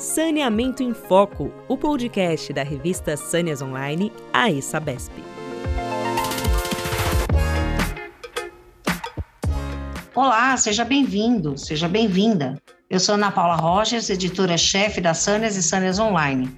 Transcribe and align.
Saneamento 0.00 0.82
em 0.82 0.94
Foco, 0.94 1.52
o 1.68 1.76
podcast 1.76 2.54
da 2.54 2.62
revista 2.62 3.18
Sâneas 3.18 3.60
Online, 3.60 4.10
a 4.32 4.50
ESABESP. 4.50 5.12
Olá, 10.14 10.56
seja 10.56 10.86
bem-vindo, 10.86 11.58
seja 11.58 11.86
bem-vinda. 11.86 12.58
Eu 12.88 12.98
sou 12.98 13.16
Ana 13.16 13.30
Paula 13.30 13.56
Rogers, 13.56 14.08
editora-chefe 14.08 15.02
da 15.02 15.12
Sâneas 15.12 15.56
e 15.56 15.62
Sâneas 15.62 15.98
Online. 15.98 16.50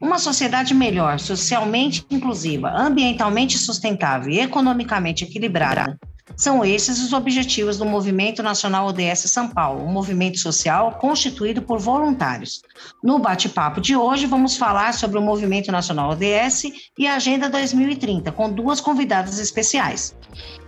Uma 0.00 0.20
sociedade 0.20 0.72
melhor, 0.72 1.18
socialmente 1.18 2.06
inclusiva, 2.08 2.70
ambientalmente 2.70 3.58
sustentável 3.58 4.30
e 4.30 4.38
economicamente 4.38 5.24
equilibrada 5.24 5.98
são 6.36 6.64
esses 6.64 7.02
os 7.02 7.12
objetivos 7.12 7.78
do 7.78 7.84
Movimento 7.84 8.42
Nacional 8.42 8.86
ODS 8.86 9.20
São 9.30 9.48
Paulo, 9.48 9.84
um 9.84 9.92
movimento 9.92 10.38
social 10.38 10.92
constituído 11.00 11.62
por 11.62 11.78
voluntários. 11.78 12.62
No 13.02 13.18
bate-papo 13.18 13.80
de 13.80 13.96
hoje, 13.96 14.26
vamos 14.26 14.56
falar 14.56 14.94
sobre 14.94 15.18
o 15.18 15.22
Movimento 15.22 15.72
Nacional 15.72 16.10
ODS 16.10 16.64
e 16.98 17.06
a 17.06 17.14
Agenda 17.14 17.48
2030, 17.48 18.30
com 18.32 18.50
duas 18.50 18.80
convidadas 18.80 19.38
especiais. 19.38 20.16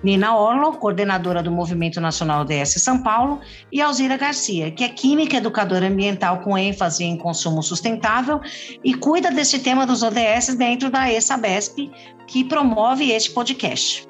Nina 0.02 0.36
Orlo, 0.36 0.72
coordenadora 0.72 1.42
do 1.42 1.50
Movimento 1.50 2.00
Nacional 2.00 2.42
ODS 2.42 2.82
São 2.82 3.02
Paulo, 3.02 3.40
e 3.70 3.80
Alzira 3.80 4.16
Garcia, 4.16 4.70
que 4.70 4.82
é 4.82 4.88
química 4.88 5.36
educadora 5.36 5.86
ambiental 5.86 6.40
com 6.40 6.56
ênfase 6.56 7.04
em 7.04 7.16
consumo 7.16 7.62
sustentável 7.62 8.40
e 8.82 8.94
cuida 8.94 9.30
desse 9.30 9.58
tema 9.58 9.86
dos 9.86 10.02
ODS 10.02 10.54
dentro 10.56 10.90
da 10.90 11.12
ESABESP, 11.12 11.90
que 12.26 12.44
promove 12.44 13.10
este 13.10 13.30
podcast. 13.30 14.09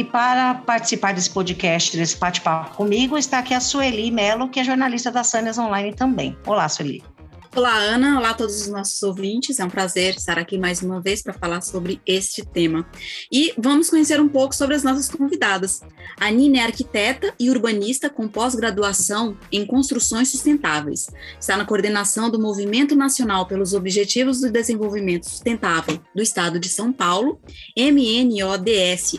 E 0.00 0.04
para 0.04 0.54
participar 0.54 1.12
desse 1.12 1.28
podcast, 1.28 1.94
desse 1.94 2.16
bate-papo 2.16 2.74
comigo, 2.74 3.18
está 3.18 3.40
aqui 3.40 3.52
a 3.52 3.60
Sueli 3.60 4.10
Melo, 4.10 4.48
que 4.48 4.58
é 4.58 4.64
jornalista 4.64 5.10
da 5.10 5.22
Sânias 5.22 5.58
Online 5.58 5.92
também. 5.92 6.34
Olá, 6.46 6.66
Sueli. 6.70 7.04
Olá, 7.56 7.76
Ana. 7.78 8.16
Olá 8.16 8.30
a 8.30 8.34
todos 8.34 8.60
os 8.60 8.68
nossos 8.68 9.02
ouvintes. 9.02 9.58
É 9.58 9.64
um 9.64 9.68
prazer 9.68 10.14
estar 10.14 10.38
aqui 10.38 10.56
mais 10.56 10.82
uma 10.82 11.00
vez 11.00 11.20
para 11.20 11.32
falar 11.32 11.60
sobre 11.62 12.00
este 12.06 12.46
tema. 12.46 12.88
E 13.30 13.52
vamos 13.58 13.90
conhecer 13.90 14.20
um 14.20 14.28
pouco 14.28 14.54
sobre 14.54 14.76
as 14.76 14.84
nossas 14.84 15.08
convidadas. 15.08 15.80
A 16.20 16.30
Nina 16.30 16.58
é 16.58 16.60
arquiteta 16.60 17.34
e 17.40 17.50
urbanista 17.50 18.08
com 18.08 18.28
pós-graduação 18.28 19.36
em 19.50 19.66
construções 19.66 20.30
sustentáveis. 20.30 21.08
Está 21.40 21.56
na 21.56 21.64
coordenação 21.64 22.30
do 22.30 22.40
Movimento 22.40 22.94
Nacional 22.94 23.48
pelos 23.48 23.74
Objetivos 23.74 24.40
do 24.40 24.48
Desenvolvimento 24.48 25.28
Sustentável 25.28 26.00
do 26.14 26.22
Estado 26.22 26.60
de 26.60 26.68
São 26.68 26.92
Paulo, 26.92 27.40
MNODS-SP, 27.76 29.18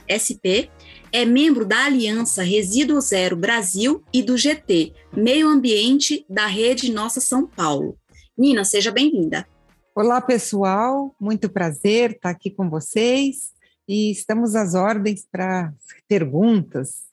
é 1.12 1.26
membro 1.26 1.66
da 1.66 1.84
Aliança 1.84 2.42
Resíduo 2.42 3.02
Zero 3.02 3.36
Brasil 3.36 4.02
e 4.14 4.24
do 4.24 4.38
GT 4.38 4.94
Meio 5.14 5.50
Ambiente 5.50 6.26
da 6.30 6.46
Rede 6.46 6.90
Nossa 6.90 7.20
São 7.20 7.46
Paulo. 7.46 7.98
Nina, 8.42 8.66
seja 8.66 8.92
bem-vinda. 8.92 9.48
Olá, 9.94 10.20
pessoal, 10.20 11.16
muito 11.20 11.48
prazer 11.48 12.14
estar 12.14 12.32
aqui 12.32 12.50
com 12.50 12.68
vocês 12.72 13.52
e 13.88 14.10
estamos 14.10 14.56
às 14.56 14.74
ordens 14.74 15.28
para 15.32 15.72
perguntas. 16.08 17.04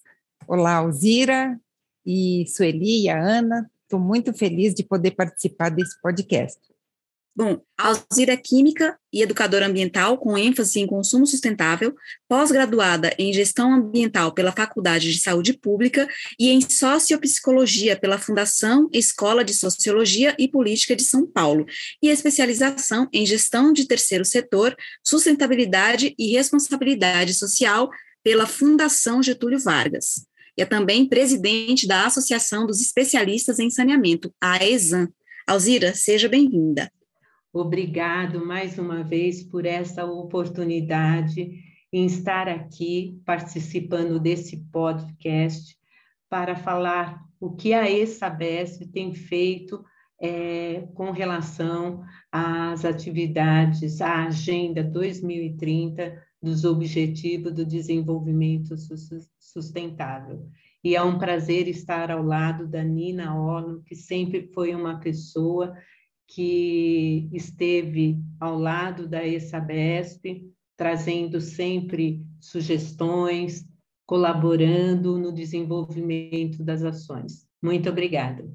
Olá, 0.46 0.76
Alzira 0.76 1.60
e 2.06 2.46
Sueli 2.46 3.02
e 3.02 3.08
a 3.10 3.22
Ana, 3.22 3.70
estou 3.82 4.00
muito 4.00 4.32
feliz 4.32 4.72
de 4.72 4.82
poder 4.82 5.10
participar 5.10 5.68
desse 5.68 6.00
podcast. 6.00 6.58
Bom, 7.38 7.60
Alzira 7.78 8.32
é 8.32 8.36
química 8.36 8.98
e 9.12 9.22
educadora 9.22 9.68
ambiental 9.68 10.18
com 10.18 10.36
ênfase 10.36 10.80
em 10.80 10.88
consumo 10.88 11.24
sustentável, 11.24 11.94
pós-graduada 12.28 13.14
em 13.16 13.32
gestão 13.32 13.72
ambiental 13.74 14.34
pela 14.34 14.50
Faculdade 14.50 15.12
de 15.12 15.20
Saúde 15.20 15.52
Pública 15.52 16.08
e 16.36 16.50
em 16.50 16.60
sociopsicologia 16.60 17.96
pela 17.96 18.18
Fundação 18.18 18.90
Escola 18.92 19.44
de 19.44 19.54
Sociologia 19.54 20.34
e 20.36 20.48
Política 20.48 20.96
de 20.96 21.04
São 21.04 21.24
Paulo, 21.28 21.64
e 22.02 22.08
especialização 22.08 23.08
em 23.12 23.24
gestão 23.24 23.72
de 23.72 23.86
terceiro 23.86 24.24
setor, 24.24 24.74
sustentabilidade 25.06 26.16
e 26.18 26.32
responsabilidade 26.32 27.34
social 27.34 27.88
pela 28.20 28.48
Fundação 28.48 29.22
Getúlio 29.22 29.60
Vargas. 29.60 30.26
E 30.56 30.62
é 30.62 30.66
também 30.66 31.08
presidente 31.08 31.86
da 31.86 32.04
Associação 32.04 32.66
dos 32.66 32.80
Especialistas 32.80 33.60
em 33.60 33.70
Saneamento, 33.70 34.34
a 34.40 34.66
ESAN. 34.66 35.08
Alzira, 35.46 35.94
seja 35.94 36.28
bem-vinda. 36.28 36.90
Obrigado 37.60 38.46
mais 38.46 38.78
uma 38.78 39.02
vez 39.02 39.42
por 39.42 39.66
essa 39.66 40.04
oportunidade 40.04 41.50
em 41.92 42.06
estar 42.06 42.48
aqui 42.48 43.20
participando 43.26 44.20
desse 44.20 44.58
podcast 44.70 45.76
para 46.30 46.54
falar 46.54 47.20
o 47.40 47.50
que 47.56 47.74
a 47.74 47.90
ESABESP 47.90 48.86
tem 48.86 49.12
feito 49.12 49.84
é, 50.22 50.86
com 50.94 51.10
relação 51.10 52.04
às 52.30 52.84
atividades, 52.84 54.00
à 54.00 54.26
Agenda 54.26 54.84
2030 54.84 56.16
dos 56.40 56.64
Objetivos 56.64 57.52
do 57.52 57.66
Desenvolvimento 57.66 58.76
Sustentável. 59.36 60.48
E 60.84 60.94
é 60.94 61.02
um 61.02 61.18
prazer 61.18 61.66
estar 61.66 62.08
ao 62.08 62.22
lado 62.22 62.68
da 62.68 62.84
Nina 62.84 63.36
Orno, 63.36 63.82
que 63.82 63.96
sempre 63.96 64.48
foi 64.54 64.76
uma 64.76 65.00
pessoa 65.00 65.74
que 66.28 67.28
esteve 67.32 68.18
ao 68.38 68.58
lado 68.58 69.08
da 69.08 69.26
ESABESP, 69.26 70.46
trazendo 70.76 71.40
sempre 71.40 72.22
sugestões, 72.38 73.66
colaborando 74.06 75.18
no 75.18 75.32
desenvolvimento 75.32 76.62
das 76.62 76.84
ações. 76.84 77.46
Muito 77.62 77.88
obrigada. 77.88 78.48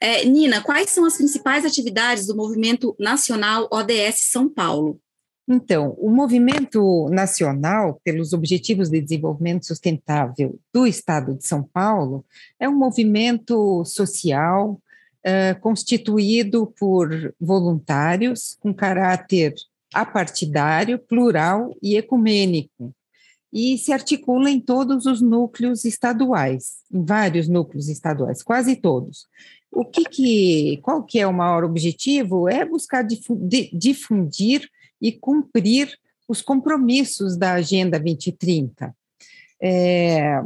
É, 0.00 0.24
Nina, 0.24 0.62
quais 0.62 0.90
são 0.90 1.04
as 1.04 1.16
principais 1.16 1.64
atividades 1.64 2.26
do 2.26 2.36
Movimento 2.36 2.94
Nacional 2.98 3.68
ODS 3.72 4.30
São 4.30 4.48
Paulo? 4.48 5.00
Então, 5.48 5.96
o 5.98 6.08
Movimento 6.08 7.08
Nacional 7.08 8.00
pelos 8.04 8.32
Objetivos 8.32 8.88
de 8.88 9.00
Desenvolvimento 9.00 9.66
Sustentável 9.66 10.60
do 10.72 10.86
Estado 10.86 11.34
de 11.34 11.44
São 11.44 11.62
Paulo 11.62 12.24
é 12.58 12.68
um 12.68 12.78
movimento 12.78 13.84
social 13.84 14.80
uh, 15.26 15.60
constituído 15.60 16.72
por 16.78 17.34
voluntários 17.40 18.56
com 18.60 18.72
caráter 18.72 19.54
apartidário, 19.92 20.98
plural 20.98 21.76
e 21.82 21.96
ecumênico, 21.96 22.94
e 23.52 23.76
se 23.78 23.92
articula 23.92 24.48
em 24.48 24.60
todos 24.60 25.06
os 25.06 25.20
núcleos 25.20 25.84
estaduais, 25.84 26.84
em 26.92 27.04
vários 27.04 27.48
núcleos 27.48 27.88
estaduais, 27.88 28.42
quase 28.42 28.76
todos. 28.76 29.26
O 29.72 29.84
que, 29.84 30.04
que 30.04 30.78
qual 30.82 31.02
que 31.02 31.18
é 31.18 31.26
o 31.26 31.32
maior 31.32 31.64
objetivo? 31.64 32.48
É 32.48 32.64
buscar 32.64 33.04
difundir 33.72 34.68
e 35.00 35.12
cumprir 35.12 35.98
os 36.28 36.42
compromissos 36.42 37.36
da 37.36 37.54
Agenda 37.54 37.98
2030. 37.98 38.94
É, 39.60 40.40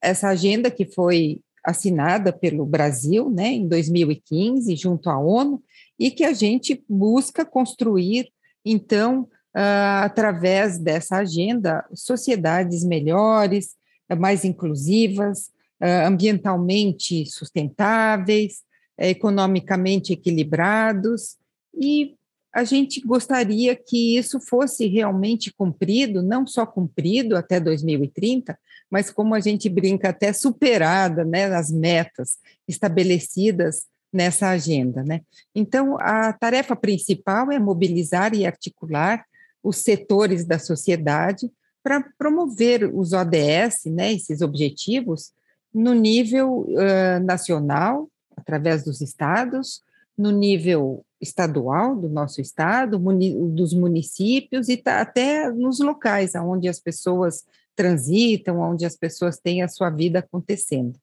essa 0.00 0.28
agenda 0.28 0.70
que 0.70 0.86
foi 0.86 1.40
assinada 1.68 2.32
pelo 2.32 2.64
Brasil, 2.64 3.28
né, 3.28 3.48
em 3.48 3.68
2015, 3.68 4.74
junto 4.74 5.10
à 5.10 5.18
ONU, 5.18 5.62
e 5.98 6.10
que 6.10 6.24
a 6.24 6.32
gente 6.32 6.82
busca 6.88 7.44
construir, 7.44 8.30
então, 8.64 9.22
uh, 9.54 10.02
através 10.02 10.78
dessa 10.78 11.16
agenda, 11.16 11.84
sociedades 11.94 12.84
melhores, 12.84 13.76
mais 14.18 14.44
inclusivas, 14.44 15.48
uh, 15.82 16.06
ambientalmente 16.06 17.26
sustentáveis, 17.26 18.62
economicamente 18.98 20.12
equilibrados, 20.14 21.36
e 21.74 22.16
a 22.58 22.64
gente 22.64 23.00
gostaria 23.00 23.76
que 23.76 24.18
isso 24.18 24.40
fosse 24.40 24.88
realmente 24.88 25.52
cumprido, 25.52 26.22
não 26.22 26.44
só 26.44 26.66
cumprido 26.66 27.36
até 27.36 27.60
2030, 27.60 28.58
mas 28.90 29.10
como 29.10 29.32
a 29.32 29.38
gente 29.38 29.68
brinca, 29.68 30.08
até 30.08 30.32
superada 30.32 31.24
né, 31.24 31.44
as 31.54 31.70
metas 31.70 32.38
estabelecidas 32.66 33.86
nessa 34.12 34.48
agenda. 34.48 35.04
Né? 35.04 35.20
Então, 35.54 35.96
a 36.00 36.32
tarefa 36.32 36.74
principal 36.74 37.52
é 37.52 37.60
mobilizar 37.60 38.34
e 38.34 38.44
articular 38.44 39.24
os 39.62 39.76
setores 39.76 40.44
da 40.44 40.58
sociedade 40.58 41.48
para 41.80 42.04
promover 42.18 42.92
os 42.92 43.12
ODS, 43.12 43.84
né, 43.86 44.12
esses 44.12 44.40
objetivos, 44.40 45.32
no 45.72 45.94
nível 45.94 46.66
uh, 46.68 47.24
nacional, 47.24 48.10
através 48.36 48.82
dos 48.82 49.00
estados, 49.00 49.80
no 50.18 50.32
nível 50.32 51.04
estadual 51.20 51.96
do 51.96 52.08
nosso 52.08 52.40
estado, 52.40 52.98
muni 52.98 53.32
dos 53.50 53.72
municípios 53.72 54.68
e 54.68 54.76
tá 54.76 55.00
até 55.00 55.50
nos 55.50 55.78
locais 55.80 56.34
onde 56.34 56.68
as 56.68 56.80
pessoas 56.80 57.44
transitam, 57.74 58.60
onde 58.60 58.84
as 58.84 58.96
pessoas 58.96 59.38
têm 59.38 59.62
a 59.62 59.68
sua 59.68 59.90
vida 59.90 60.18
acontecendo. 60.18 60.98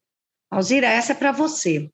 Alzira, 0.50 0.86
essa 0.86 1.12
é 1.12 1.14
para 1.14 1.32
você. 1.32 1.90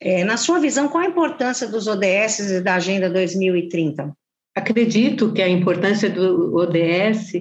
É, 0.00 0.24
na 0.24 0.36
sua 0.36 0.58
visão, 0.58 0.88
qual 0.88 1.04
a 1.04 1.08
importância 1.08 1.68
dos 1.68 1.86
ODS 1.86 2.38
e 2.40 2.60
da 2.60 2.74
Agenda 2.74 3.08
2030? 3.08 4.12
Acredito 4.54 5.32
que 5.32 5.40
a 5.40 5.48
importância 5.48 6.10
do 6.10 6.56
ODS, 6.56 7.32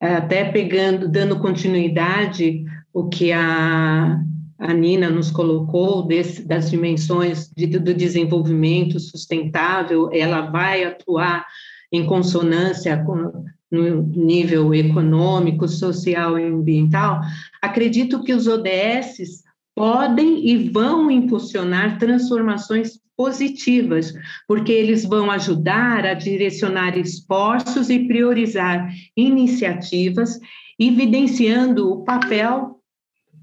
até 0.00 0.50
pegando, 0.50 1.08
dando 1.08 1.38
continuidade 1.40 2.64
o 2.92 3.08
que 3.08 3.32
a 3.32 4.18
a 4.58 4.72
Nina 4.72 5.10
nos 5.10 5.30
colocou 5.30 6.02
desse, 6.02 6.42
das 6.42 6.70
dimensões 6.70 7.50
de, 7.54 7.66
do 7.66 7.92
desenvolvimento 7.92 8.98
sustentável, 8.98 10.10
ela 10.12 10.42
vai 10.42 10.84
atuar 10.84 11.46
em 11.92 12.06
consonância 12.06 13.02
com, 13.04 13.44
no 13.70 14.02
nível 14.02 14.74
econômico, 14.74 15.68
social 15.68 16.38
e 16.38 16.44
ambiental, 16.44 17.20
acredito 17.60 18.22
que 18.22 18.32
os 18.32 18.46
ODSs 18.46 19.44
podem 19.74 20.48
e 20.48 20.70
vão 20.70 21.10
impulsionar 21.10 21.98
transformações 21.98 22.98
positivas, 23.14 24.12
porque 24.48 24.72
eles 24.72 25.04
vão 25.04 25.30
ajudar 25.30 26.04
a 26.06 26.14
direcionar 26.14 26.96
esforços 26.98 27.90
e 27.90 28.06
priorizar 28.06 28.90
iniciativas, 29.16 30.38
evidenciando 30.78 31.90
o 31.90 32.04
papel, 32.04 32.80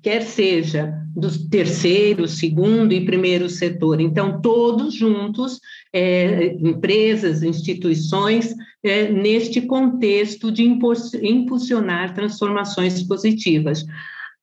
quer 0.01 0.21
seja 0.21 1.02
do 1.15 1.29
terceiro, 1.49 2.27
segundo 2.27 2.91
e 2.91 3.05
primeiro 3.05 3.47
setor. 3.49 4.01
Então, 4.01 4.41
todos 4.41 4.93
juntos, 4.93 5.59
é, 5.91 6.53
empresas, 6.55 7.43
instituições, 7.43 8.55
é, 8.83 9.09
neste 9.09 9.61
contexto 9.61 10.51
de 10.51 10.63
impulsionar 10.63 12.13
transformações 12.13 13.03
positivas. 13.03 13.85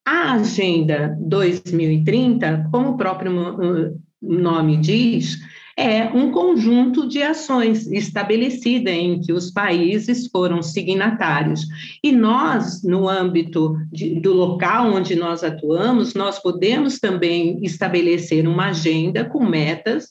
A 0.06 0.34
Agenda 0.34 1.17
2030, 1.20 2.69
como 2.70 2.90
o 2.90 2.96
próprio 2.96 4.00
nome 4.22 4.76
diz, 4.76 5.38
é 5.81 6.11
um 6.12 6.31
conjunto 6.31 7.09
de 7.09 7.23
ações 7.23 7.91
estabelecida 7.91 8.91
em 8.91 9.19
que 9.19 9.32
os 9.32 9.50
países 9.50 10.27
foram 10.27 10.61
signatários. 10.61 11.67
E 12.05 12.12
nós, 12.12 12.82
no 12.85 13.09
âmbito 13.09 13.79
de, 13.91 14.21
do 14.21 14.35
local 14.35 14.93
onde 14.93 15.17
nós 15.17 15.43
atuamos, 15.43 16.12
nós 16.12 16.38
podemos 16.38 16.99
também 16.99 17.59
estabelecer 17.62 18.47
uma 18.47 18.67
agenda 18.67 19.25
com 19.25 19.43
metas 19.43 20.09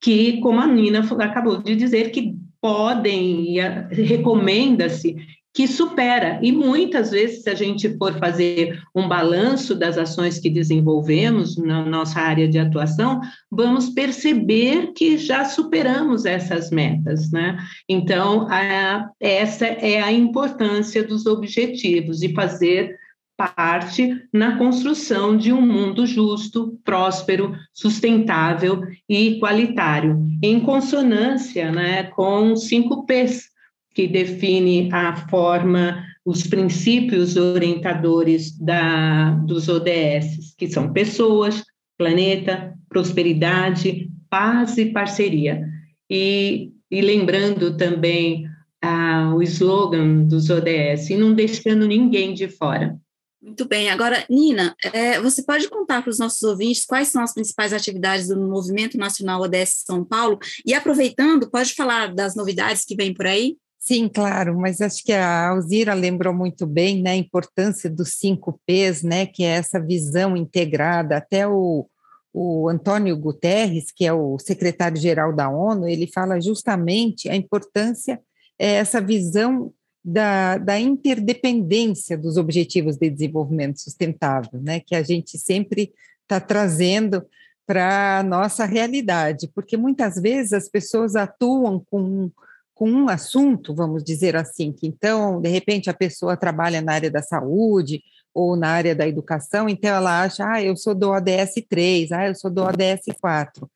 que, 0.00 0.40
como 0.40 0.58
a 0.58 0.66
Nina 0.66 1.00
acabou 1.18 1.62
de 1.62 1.76
dizer, 1.76 2.12
que 2.12 2.34
podem 2.58 3.58
e 3.58 3.60
recomenda-se 3.90 5.16
que 5.52 5.66
supera. 5.66 6.38
E 6.42 6.52
muitas 6.52 7.10
vezes, 7.10 7.42
se 7.42 7.50
a 7.50 7.54
gente 7.54 7.96
for 7.98 8.18
fazer 8.18 8.80
um 8.94 9.08
balanço 9.08 9.74
das 9.74 9.98
ações 9.98 10.38
que 10.38 10.48
desenvolvemos 10.48 11.56
na 11.56 11.84
nossa 11.84 12.20
área 12.20 12.48
de 12.48 12.58
atuação, 12.58 13.20
vamos 13.50 13.90
perceber 13.90 14.92
que 14.94 15.18
já 15.18 15.44
superamos 15.44 16.24
essas 16.24 16.70
metas, 16.70 17.30
né? 17.32 17.58
Então, 17.88 18.46
a, 18.48 19.10
essa 19.18 19.66
é 19.66 20.00
a 20.00 20.12
importância 20.12 21.02
dos 21.02 21.26
objetivos 21.26 22.22
e 22.22 22.32
fazer 22.32 22.96
parte 23.36 24.22
na 24.32 24.58
construção 24.58 25.34
de 25.34 25.50
um 25.50 25.62
mundo 25.62 26.06
justo, 26.06 26.78
próspero, 26.84 27.54
sustentável 27.72 28.82
e 29.08 29.36
igualitário, 29.36 30.22
em 30.42 30.60
consonância 30.60 31.72
né, 31.72 32.02
com 32.02 32.54
cinco 32.54 33.06
P's, 33.06 33.49
que 33.94 34.06
define 34.06 34.88
a 34.92 35.28
forma, 35.28 36.04
os 36.24 36.46
princípios 36.46 37.36
orientadores 37.36 38.56
da, 38.58 39.30
dos 39.46 39.68
ODS, 39.68 40.54
que 40.56 40.68
são 40.68 40.92
pessoas, 40.92 41.62
planeta, 41.98 42.74
prosperidade, 42.88 44.10
paz 44.28 44.78
e 44.78 44.86
parceria. 44.86 45.66
E, 46.08 46.72
e 46.90 47.00
lembrando 47.00 47.76
também 47.76 48.46
ah, 48.82 49.32
o 49.34 49.42
slogan 49.42 50.24
dos 50.24 50.50
ODS, 50.50 51.10
e 51.10 51.16
não 51.16 51.34
deixando 51.34 51.86
ninguém 51.86 52.32
de 52.32 52.48
fora. 52.48 52.98
Muito 53.42 53.66
bem. 53.66 53.88
Agora, 53.88 54.24
Nina, 54.28 54.76
é, 54.92 55.18
você 55.18 55.42
pode 55.42 55.66
contar 55.68 56.02
para 56.02 56.10
os 56.10 56.18
nossos 56.18 56.42
ouvintes 56.42 56.84
quais 56.84 57.08
são 57.08 57.22
as 57.22 57.32
principais 57.32 57.72
atividades 57.72 58.28
do 58.28 58.38
Movimento 58.38 58.98
Nacional 58.98 59.40
ODS 59.40 59.82
São 59.86 60.04
Paulo? 60.04 60.38
E 60.64 60.74
aproveitando, 60.74 61.50
pode 61.50 61.74
falar 61.74 62.14
das 62.14 62.36
novidades 62.36 62.84
que 62.84 62.94
vem 62.94 63.14
por 63.14 63.26
aí? 63.26 63.56
Sim, 63.82 64.10
claro, 64.10 64.58
mas 64.60 64.82
acho 64.82 65.02
que 65.02 65.12
a 65.12 65.48
Alzira 65.48 65.94
lembrou 65.94 66.34
muito 66.34 66.66
bem 66.66 67.00
né, 67.00 67.12
a 67.12 67.16
importância 67.16 67.88
dos 67.88 68.10
cinco 68.10 68.60
P's, 68.66 69.02
né, 69.02 69.24
que 69.24 69.42
é 69.42 69.52
essa 69.52 69.80
visão 69.80 70.36
integrada. 70.36 71.16
Até 71.16 71.48
o, 71.48 71.88
o 72.30 72.68
Antônio 72.68 73.16
Guterres, 73.16 73.90
que 73.90 74.04
é 74.04 74.12
o 74.12 74.38
secretário-geral 74.38 75.34
da 75.34 75.48
ONU, 75.48 75.88
ele 75.88 76.06
fala 76.06 76.38
justamente 76.38 77.30
a 77.30 77.34
importância, 77.34 78.20
é 78.58 78.74
essa 78.74 79.00
visão 79.00 79.72
da, 80.04 80.58
da 80.58 80.78
interdependência 80.78 82.18
dos 82.18 82.36
Objetivos 82.36 82.98
de 82.98 83.08
Desenvolvimento 83.08 83.80
Sustentável, 83.80 84.60
né, 84.60 84.80
que 84.80 84.94
a 84.94 85.02
gente 85.02 85.38
sempre 85.38 85.90
está 86.22 86.38
trazendo 86.38 87.24
para 87.66 88.18
a 88.18 88.22
nossa 88.22 88.66
realidade, 88.66 89.50
porque 89.54 89.78
muitas 89.78 90.16
vezes 90.16 90.52
as 90.52 90.68
pessoas 90.68 91.16
atuam 91.16 91.82
com 91.90 92.30
com 92.80 92.90
um 92.90 93.10
assunto, 93.10 93.74
vamos 93.74 94.02
dizer 94.02 94.34
assim, 94.34 94.72
que 94.72 94.86
então, 94.86 95.38
de 95.38 95.50
repente, 95.50 95.90
a 95.90 95.94
pessoa 95.94 96.34
trabalha 96.34 96.80
na 96.80 96.94
área 96.94 97.10
da 97.10 97.20
saúde 97.20 98.02
ou 98.32 98.56
na 98.56 98.68
área 98.68 98.94
da 98.94 99.06
educação, 99.06 99.68
então 99.68 99.94
ela 99.94 100.22
acha, 100.22 100.50
ah, 100.50 100.62
eu 100.62 100.74
sou 100.74 100.94
do 100.94 101.10
ODS 101.10 101.62
3, 101.68 102.10
ah, 102.10 102.28
eu 102.28 102.34
sou 102.34 102.50
do 102.50 102.62
ODS 102.62 103.14
4. 103.20 103.70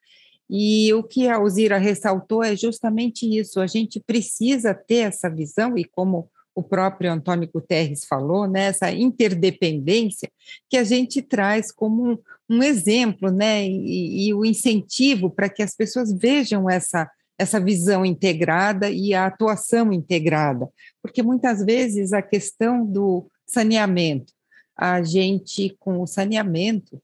E 0.49 0.91
o 0.95 1.03
que 1.03 1.29
a 1.29 1.37
Alzira 1.37 1.77
ressaltou 1.77 2.43
é 2.43 2.57
justamente 2.57 3.29
isso, 3.29 3.61
a 3.61 3.67
gente 3.67 4.01
precisa 4.01 4.73
ter 4.73 5.09
essa 5.09 5.29
visão, 5.29 5.77
e 5.77 5.85
como 5.85 6.31
o 6.55 6.63
próprio 6.63 7.13
Antônio 7.13 7.51
Guterres 7.53 8.07
falou, 8.07 8.49
né, 8.49 8.69
essa 8.69 8.91
interdependência 8.91 10.31
que 10.71 10.79
a 10.79 10.85
gente 10.85 11.21
traz 11.21 11.71
como 11.71 12.13
um, 12.13 12.19
um 12.49 12.63
exemplo, 12.63 13.31
né, 13.31 13.67
e, 13.67 14.29
e 14.29 14.33
o 14.33 14.47
incentivo 14.47 15.29
para 15.29 15.51
que 15.51 15.63
as 15.63 15.77
pessoas 15.77 16.11
vejam 16.11 16.71
essa 16.71 17.07
essa 17.39 17.61
visão 17.61 18.05
integrada 18.05 18.91
e 18.91 19.13
a 19.13 19.27
atuação 19.27 19.93
integrada, 19.93 20.69
porque 21.03 21.23
muitas 21.23 21.65
vezes 21.65 22.13
a 22.13 22.23
questão 22.23 22.87
do 22.87 23.27
saneamento, 23.47 24.33
a 24.77 25.03
gente 25.03 25.77
com 25.79 26.01
o 26.01 26.07
saneamento 26.07 27.01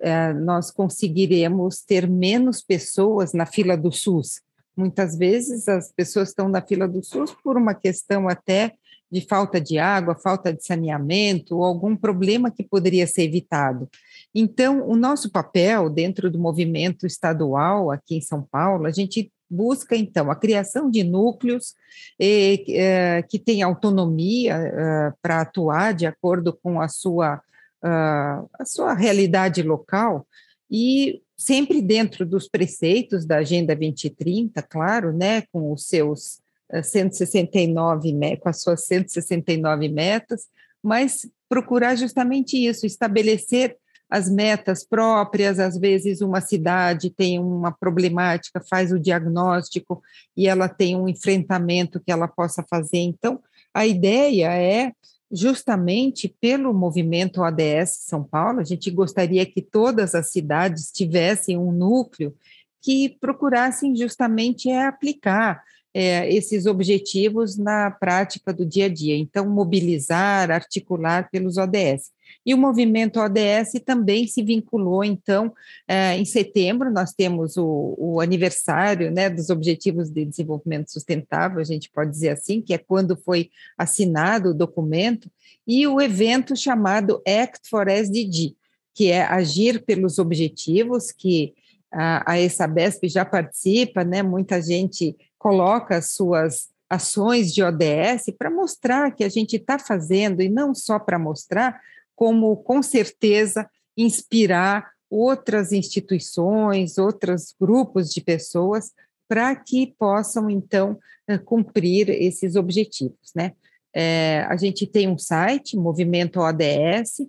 é, 0.00 0.32
nós 0.32 0.70
conseguiremos 0.70 1.80
ter 1.80 2.08
menos 2.08 2.62
pessoas 2.62 3.32
na 3.32 3.44
fila 3.44 3.76
do 3.76 3.90
SUS. 3.90 4.40
Muitas 4.76 5.16
vezes 5.16 5.66
as 5.68 5.90
pessoas 5.92 6.28
estão 6.28 6.48
na 6.48 6.62
fila 6.62 6.86
do 6.86 7.02
SUS 7.02 7.34
por 7.42 7.56
uma 7.56 7.74
questão 7.74 8.28
até 8.28 8.74
de 9.10 9.22
falta 9.22 9.60
de 9.60 9.78
água, 9.78 10.14
falta 10.14 10.52
de 10.52 10.64
saneamento, 10.64 11.56
ou 11.56 11.64
algum 11.64 11.96
problema 11.96 12.50
que 12.50 12.62
poderia 12.62 13.06
ser 13.06 13.22
evitado. 13.22 13.88
Então, 14.34 14.86
o 14.86 14.94
nosso 14.94 15.30
papel 15.30 15.88
dentro 15.88 16.30
do 16.30 16.38
movimento 16.38 17.06
estadual 17.06 17.90
aqui 17.90 18.16
em 18.16 18.20
São 18.20 18.42
Paulo, 18.42 18.86
a 18.86 18.90
gente 18.90 19.32
busca, 19.50 19.96
então, 19.96 20.30
a 20.30 20.36
criação 20.36 20.90
de 20.90 21.02
núcleos 21.02 21.74
eh, 22.20 22.64
eh, 22.68 23.22
que 23.22 23.38
têm 23.38 23.62
autonomia 23.62 24.54
eh, 24.56 25.12
para 25.22 25.40
atuar 25.40 25.94
de 25.94 26.06
acordo 26.06 26.52
com 26.52 26.80
a 26.80 26.88
sua, 26.88 27.36
uh, 27.82 28.48
a 28.58 28.64
sua 28.64 28.94
realidade 28.94 29.62
local 29.62 30.26
e 30.70 31.22
sempre 31.36 31.80
dentro 31.80 32.26
dos 32.26 32.48
preceitos 32.48 33.24
da 33.24 33.38
Agenda 33.38 33.74
2030, 33.74 34.60
claro, 34.62 35.12
né, 35.12 35.42
com 35.52 35.72
os 35.72 35.86
seus 35.86 36.40
169, 36.82 38.12
com 38.40 38.48
as 38.48 38.60
suas 38.60 38.84
169 38.84 39.88
metas, 39.88 40.48
mas 40.82 41.26
procurar 41.48 41.96
justamente 41.96 42.58
isso, 42.58 42.84
estabelecer 42.84 43.76
as 44.10 44.30
metas 44.30 44.84
próprias, 44.84 45.58
às 45.58 45.78
vezes 45.78 46.20
uma 46.20 46.40
cidade 46.40 47.10
tem 47.10 47.38
uma 47.38 47.70
problemática, 47.70 48.60
faz 48.60 48.90
o 48.90 48.98
diagnóstico 48.98 50.02
e 50.36 50.48
ela 50.48 50.68
tem 50.68 50.96
um 50.96 51.08
enfrentamento 51.08 52.00
que 52.00 52.10
ela 52.10 52.26
possa 52.26 52.64
fazer. 52.68 52.98
Então, 52.98 53.40
a 53.74 53.86
ideia 53.86 54.52
é 54.54 54.92
justamente 55.30 56.34
pelo 56.40 56.72
movimento 56.72 57.42
ODS 57.42 58.04
São 58.06 58.24
Paulo, 58.24 58.60
a 58.60 58.64
gente 58.64 58.90
gostaria 58.90 59.44
que 59.44 59.60
todas 59.60 60.14
as 60.14 60.30
cidades 60.32 60.90
tivessem 60.90 61.58
um 61.58 61.70
núcleo 61.70 62.34
que 62.80 63.10
procurassem 63.20 63.94
justamente 63.94 64.70
é 64.70 64.86
aplicar 64.86 65.62
é, 65.92 66.32
esses 66.32 66.64
objetivos 66.64 67.58
na 67.58 67.90
prática 67.90 68.52
do 68.52 68.64
dia 68.64 68.86
a 68.86 68.88
dia. 68.88 69.16
Então, 69.16 69.48
mobilizar, 69.48 70.50
articular 70.50 71.28
pelos 71.30 71.56
ODS. 71.56 72.10
E 72.44 72.54
o 72.54 72.58
movimento 72.58 73.20
ODS 73.20 73.80
também 73.84 74.26
se 74.26 74.42
vinculou, 74.42 75.04
então, 75.04 75.52
é, 75.86 76.16
em 76.16 76.24
setembro, 76.24 76.90
nós 76.90 77.12
temos 77.12 77.56
o, 77.56 77.94
o, 77.98 78.20
aniversário 78.20 79.10
né, 79.10 79.28
dos 79.28 79.50
Objetivos 79.50 80.10
de 80.10 80.24
Desenvolvimento 80.24 80.90
Sustentável, 80.90 81.60
a 81.60 81.64
gente 81.64 81.90
pode 81.90 82.10
dizer 82.10 82.30
assim, 82.30 82.62
que 82.62 82.72
é 82.72 82.78
quando 82.78 83.16
foi 83.16 83.50
assinado 83.76 84.50
o 84.50 84.54
documento, 84.54 85.30
e 85.66 85.86
o 85.86 86.00
evento 86.00 86.56
chamado 86.56 87.22
Act 87.26 87.68
for 87.68 87.88
SDG, 87.88 88.56
que 88.94 89.10
é 89.10 89.22
agir 89.22 89.84
pelos 89.84 90.18
objetivos, 90.18 91.12
que 91.12 91.54
a, 91.92 92.32
a 92.32 92.40
ESABESP 92.40 93.08
já 93.08 93.24
participa, 93.24 94.04
né, 94.04 94.22
muita 94.22 94.60
gente 94.62 95.16
coloca 95.38 96.00
suas 96.00 96.68
ações 96.88 97.52
de 97.52 97.62
ODS 97.62 98.32
para 98.38 98.50
mostrar 98.50 99.14
que 99.14 99.22
a 99.22 99.28
gente 99.28 99.56
está 99.56 99.78
fazendo, 99.78 100.40
e 100.40 100.48
não 100.48 100.74
só 100.74 100.98
para 100.98 101.18
mostrar, 101.18 101.80
como 102.18 102.56
com 102.56 102.82
certeza 102.82 103.70
inspirar 103.96 104.90
outras 105.08 105.70
instituições, 105.70 106.98
outros 106.98 107.54
grupos 107.60 108.10
de 108.10 108.20
pessoas 108.20 108.90
para 109.28 109.54
que 109.54 109.94
possam, 109.96 110.50
então, 110.50 110.98
eh, 111.28 111.38
cumprir 111.38 112.08
esses 112.08 112.56
objetivos, 112.56 113.30
né? 113.36 113.52
É, 113.94 114.44
a 114.48 114.56
gente 114.56 114.84
tem 114.84 115.08
um 115.08 115.16
site, 115.16 115.76
Movimento 115.76 116.40
ODS, 116.40 117.24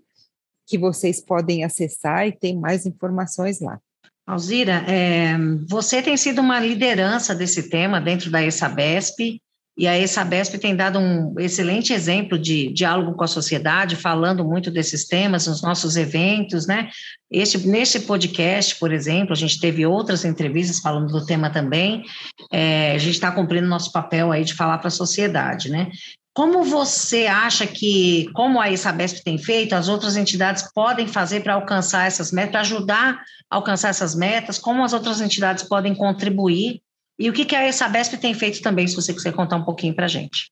que 0.65 0.75
vocês 0.75 1.22
podem 1.22 1.63
acessar 1.63 2.27
e 2.27 2.31
tem 2.31 2.58
mais 2.58 2.88
informações 2.88 3.60
lá. 3.60 3.79
Alzira, 4.25 4.84
é, 4.88 5.38
você 5.67 6.01
tem 6.01 6.17
sido 6.17 6.41
uma 6.41 6.60
liderança 6.60 7.36
desse 7.36 7.69
tema 7.69 8.01
dentro 8.01 8.31
da 8.31 8.43
ESABESP, 8.43 9.39
e 9.79 9.88
a 9.88 9.98
ESABESP 9.98 10.57
tem 10.57 10.75
dado 10.75 11.00
um 11.00 11.33
excelente 11.39 11.93
exemplo 11.93 12.38
de 12.38 12.67
diálogo 12.74 13.13
com 13.13 13.24
a 13.24 13.27
sociedade, 13.27 13.95
falando 13.95 14.43
muito 14.43 14.69
desses 14.69 15.07
temas 15.07 15.48
nos 15.48 15.62
nossos 15.62 15.95
eventos, 15.95 16.67
né? 16.67 16.89
Este, 17.31 17.65
neste 17.65 18.01
podcast, 18.01 18.75
por 18.75 18.91
exemplo, 18.91 19.31
a 19.31 19.38
gente 19.38 19.57
teve 19.57 19.86
outras 19.86 20.25
entrevistas 20.25 20.79
falando 20.79 21.07
do 21.07 21.25
tema 21.25 21.50
também. 21.50 22.03
É, 22.51 22.91
a 22.91 22.98
gente 22.98 23.13
está 23.13 23.31
cumprindo 23.31 23.69
nosso 23.69 23.89
papel 23.93 24.33
aí 24.33 24.43
de 24.43 24.53
falar 24.53 24.79
para 24.79 24.89
a 24.89 24.91
sociedade, 24.91 25.69
né? 25.69 25.89
Como 26.33 26.62
você 26.65 27.27
acha 27.27 27.65
que, 27.65 28.29
como 28.33 28.59
a 28.59 28.69
ESABESP 28.69 29.24
tem 29.24 29.38
feito, 29.38 29.75
as 29.75 29.88
outras 29.88 30.17
entidades 30.17 30.69
podem 30.74 31.07
fazer 31.07 31.41
para 31.41 31.53
alcançar 31.53 32.05
essas 32.05 32.33
metas, 32.33 32.51
para 32.51 32.62
ajudar 32.62 33.21
a 33.50 33.55
alcançar 33.55 33.88
essas 33.88 34.13
metas? 34.13 34.57
Como 34.57 34.83
as 34.83 34.91
outras 34.91 35.21
entidades 35.21 35.63
podem 35.63 35.95
contribuir 35.95 36.81
e 37.19 37.29
o 37.29 37.33
que, 37.33 37.43
que 37.43 37.55
a 37.55 37.67
ESABESP 37.67 38.17
tem 38.17 38.33
feito 38.33 38.61
também, 38.61 38.88
se 38.88 38.95
você 38.95 39.13
quiser 39.13 39.33
contar 39.33 39.57
um 39.57 39.65
pouquinho 39.65 39.93
para 39.93 40.05
a 40.05 40.09
gente. 40.09 40.51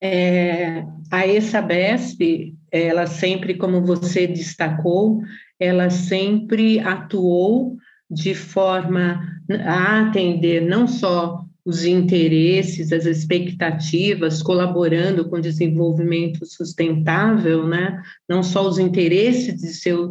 É, 0.00 0.84
a 1.10 1.26
ESABESP, 1.26 2.56
ela 2.72 3.06
sempre, 3.06 3.54
como 3.54 3.84
você 3.84 4.26
destacou, 4.26 5.22
ela 5.58 5.88
sempre 5.88 6.80
atuou 6.80 7.76
de 8.10 8.34
forma 8.34 9.20
a 9.64 10.00
atender 10.08 10.60
não 10.60 10.88
só 10.88 11.44
os 11.64 11.84
interesses, 11.84 12.92
as 12.92 13.04
expectativas, 13.04 14.42
colaborando 14.42 15.28
com 15.28 15.36
o 15.36 15.40
desenvolvimento 15.40 16.44
sustentável, 16.46 17.68
né? 17.68 18.02
não 18.28 18.42
só 18.42 18.66
os 18.66 18.78
interesses 18.78 19.60
de 19.60 19.68
seus 19.68 20.10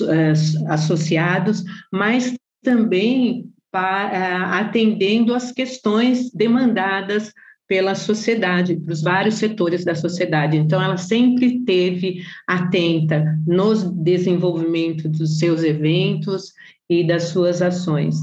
uh, 0.00 0.68
associados, 0.68 1.64
mas 1.90 2.34
também 2.62 3.51
para, 3.72 4.12
eh, 4.14 4.60
atendendo 4.60 5.34
às 5.34 5.50
questões 5.50 6.30
demandadas 6.30 7.32
pela 7.66 7.94
sociedade, 7.94 8.76
para 8.76 8.92
os 8.92 9.00
vários 9.00 9.36
setores 9.36 9.82
da 9.82 9.94
sociedade. 9.94 10.58
Então, 10.58 10.82
ela 10.82 10.98
sempre 10.98 11.64
teve 11.64 12.22
atenta 12.46 13.24
no 13.46 13.74
desenvolvimento 13.94 15.08
dos 15.08 15.38
seus 15.38 15.64
eventos 15.64 16.52
e 16.88 17.02
das 17.02 17.24
suas 17.24 17.62
ações. 17.62 18.16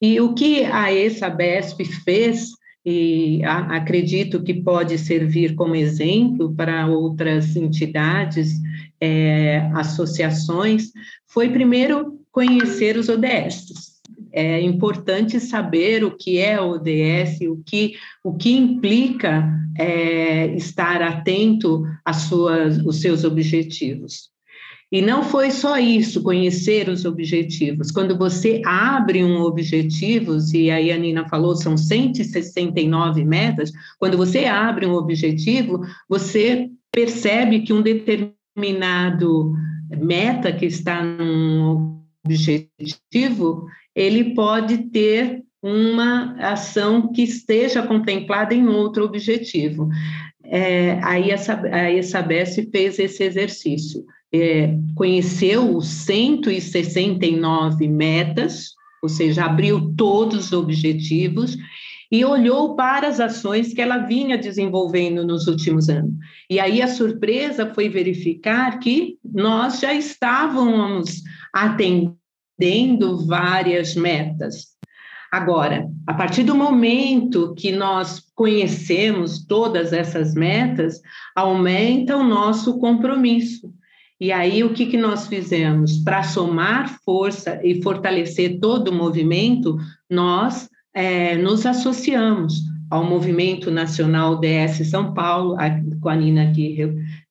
E 0.00 0.20
o 0.20 0.34
que 0.34 0.64
a 0.64 0.92
ESABESP 0.92 1.84
fez, 1.84 2.50
e 2.86 3.40
acredito 3.44 4.40
que 4.40 4.54
pode 4.54 4.96
servir 4.98 5.56
como 5.56 5.74
exemplo 5.74 6.54
para 6.54 6.86
outras 6.86 7.56
entidades, 7.56 8.52
é, 9.00 9.68
associações, 9.74 10.92
foi 11.26 11.48
primeiro 11.48 12.20
conhecer 12.30 12.96
os 12.96 13.08
ODSs 13.08 13.91
é 14.32 14.60
importante 14.60 15.38
saber 15.38 16.04
o 16.04 16.16
que 16.16 16.38
é 16.38 16.60
ODS, 16.60 17.40
o 17.48 17.62
que, 17.64 17.94
o 18.24 18.34
que 18.34 18.52
implica 18.56 19.48
é, 19.78 20.46
estar 20.54 21.02
atento 21.02 21.84
às 22.04 22.22
suas, 22.22 22.78
os 22.78 23.00
seus 23.00 23.24
objetivos. 23.24 24.32
E 24.90 25.00
não 25.00 25.22
foi 25.22 25.50
só 25.50 25.78
isso, 25.78 26.22
conhecer 26.22 26.90
os 26.90 27.06
objetivos. 27.06 27.90
Quando 27.90 28.16
você 28.16 28.60
abre 28.66 29.24
um 29.24 29.40
objetivo, 29.40 30.36
e 30.52 30.70
aí 30.70 30.92
a 30.92 30.98
Nina 30.98 31.26
falou, 31.30 31.56
são 31.56 31.78
169 31.78 33.24
metas, 33.24 33.72
quando 33.98 34.18
você 34.18 34.44
abre 34.44 34.84
um 34.84 34.92
objetivo, 34.92 35.80
você 36.06 36.68
percebe 36.92 37.60
que 37.60 37.72
um 37.72 37.80
determinado 37.80 39.54
meta 39.96 40.52
que 40.52 40.66
está 40.66 41.02
num 41.02 42.02
objetivo, 42.22 43.66
ele 43.94 44.34
pode 44.34 44.78
ter 44.90 45.42
uma 45.62 46.34
ação 46.38 47.12
que 47.12 47.22
esteja 47.22 47.82
contemplada 47.82 48.54
em 48.54 48.66
outro 48.66 49.04
objetivo. 49.04 49.88
É, 50.44 50.98
aí 51.02 51.30
a 51.30 51.92
ESABES 51.92 52.68
fez 52.70 52.98
esse 52.98 53.22
exercício, 53.22 54.04
é, 54.34 54.74
conheceu 54.94 55.76
os 55.76 55.86
169 55.86 57.86
metas, 57.88 58.72
ou 59.02 59.08
seja, 59.08 59.44
abriu 59.44 59.94
todos 59.96 60.46
os 60.46 60.52
objetivos 60.52 61.56
e 62.10 62.24
olhou 62.24 62.74
para 62.76 63.08
as 63.08 63.20
ações 63.20 63.72
que 63.72 63.80
ela 63.80 63.98
vinha 63.98 64.36
desenvolvendo 64.36 65.24
nos 65.26 65.46
últimos 65.46 65.88
anos. 65.88 66.12
E 66.50 66.58
aí 66.60 66.82
a 66.82 66.88
surpresa 66.88 67.72
foi 67.72 67.88
verificar 67.88 68.78
que 68.80 69.16
nós 69.24 69.80
já 69.80 69.94
estávamos 69.94 71.22
atendendo 71.54 72.21
atendendo 72.62 73.26
várias 73.26 73.96
metas. 73.96 74.72
Agora, 75.32 75.88
a 76.06 76.14
partir 76.14 76.44
do 76.44 76.54
momento 76.54 77.54
que 77.56 77.72
nós 77.72 78.22
conhecemos 78.34 79.44
todas 79.44 79.92
essas 79.92 80.34
metas, 80.34 81.00
aumenta 81.34 82.16
o 82.16 82.22
nosso 82.22 82.78
compromisso. 82.78 83.72
E 84.20 84.30
aí, 84.30 84.62
o 84.62 84.72
que, 84.72 84.86
que 84.86 84.96
nós 84.96 85.26
fizemos? 85.26 85.98
Para 86.04 86.22
somar 86.22 87.00
força 87.04 87.58
e 87.64 87.82
fortalecer 87.82 88.60
todo 88.60 88.88
o 88.88 88.94
movimento, 88.94 89.76
nós 90.08 90.68
é, 90.94 91.36
nos 91.36 91.66
associamos 91.66 92.60
ao 92.90 93.02
Movimento 93.02 93.70
Nacional 93.70 94.38
DS 94.38 94.86
São 94.88 95.14
Paulo, 95.14 95.56
a, 95.58 95.70
com 96.00 96.08
a 96.10 96.14
Nina 96.14 96.50
aqui 96.50 96.76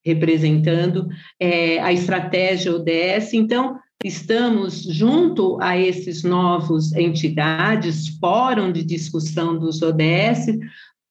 representando, 0.04 1.08
é, 1.40 1.80
a 1.80 1.94
estratégia 1.94 2.74
ODS. 2.74 3.34
Então, 3.34 3.78
Estamos 4.04 4.82
junto 4.84 5.62
a 5.62 5.78
esses 5.78 6.24
novos 6.24 6.92
entidades, 6.94 8.08
fórum 8.20 8.72
de 8.72 8.84
discussão 8.84 9.58
dos 9.58 9.82
ODS, 9.82 10.58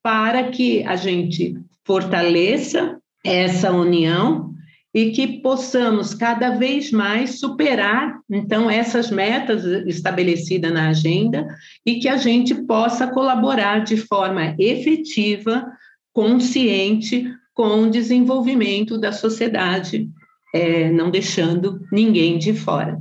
para 0.03 0.51
que 0.51 0.83
a 0.85 0.97
gente 0.97 1.57
fortaleça 1.85 2.99
essa 3.25 3.71
união 3.71 4.53
e 4.93 5.13
que 5.13 5.41
possamos 5.41 6.15
cada 6.15 6.51
vez 6.51 6.91
mais 6.91 7.39
superar 7.39 8.19
então 8.29 8.69
essas 8.69 9.09
metas 9.09 9.65
estabelecidas 9.87 10.73
na 10.73 10.89
agenda 10.89 11.47
e 11.87 12.01
que 12.01 12.09
a 12.09 12.17
gente 12.17 12.55
possa 12.67 13.07
colaborar 13.07 13.85
de 13.85 13.97
forma 13.97 14.57
efetiva, 14.59 15.65
consciente 16.13 17.33
com 17.55 17.83
o 17.83 17.91
desenvolvimento 17.91 18.99
da 18.99 19.13
sociedade 19.13 20.11
é, 20.55 20.91
não 20.91 21.11
deixando 21.11 21.81
ninguém 21.93 22.39
de 22.39 22.53
fora. 22.53 23.01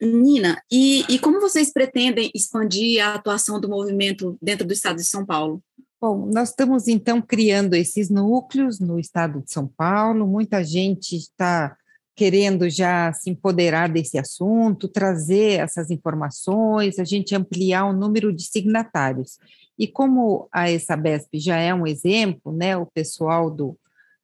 Nina, 0.00 0.60
e, 0.70 1.04
e 1.08 1.18
como 1.18 1.40
vocês 1.40 1.72
pretendem 1.72 2.30
expandir 2.34 3.04
a 3.04 3.14
atuação 3.14 3.60
do 3.60 3.68
movimento 3.68 4.38
dentro 4.40 4.66
do 4.66 4.72
estado 4.72 4.96
de 4.96 5.04
São 5.04 5.26
Paulo? 5.26 5.62
Bom, 6.00 6.30
nós 6.32 6.48
estamos 6.48 6.88
então 6.88 7.20
criando 7.20 7.74
esses 7.74 8.08
núcleos 8.08 8.80
no 8.80 8.98
estado 8.98 9.42
de 9.42 9.52
São 9.52 9.66
Paulo, 9.66 10.26
muita 10.26 10.64
gente 10.64 11.14
está 11.14 11.76
querendo 12.16 12.70
já 12.70 13.12
se 13.12 13.30
empoderar 13.30 13.88
desse 13.88 14.18
assunto, 14.18 14.88
trazer 14.88 15.60
essas 15.60 15.90
informações, 15.90 16.98
a 16.98 17.04
gente 17.04 17.34
ampliar 17.34 17.84
o 17.84 17.92
número 17.92 18.32
de 18.32 18.44
signatários. 18.44 19.38
E 19.78 19.86
como 19.86 20.48
a 20.52 20.70
ESABESP 20.70 21.38
já 21.38 21.56
é 21.58 21.72
um 21.72 21.86
exemplo, 21.86 22.52
né, 22.52 22.76
o 22.76 22.86
pessoal 22.86 23.50
do, 23.50 23.74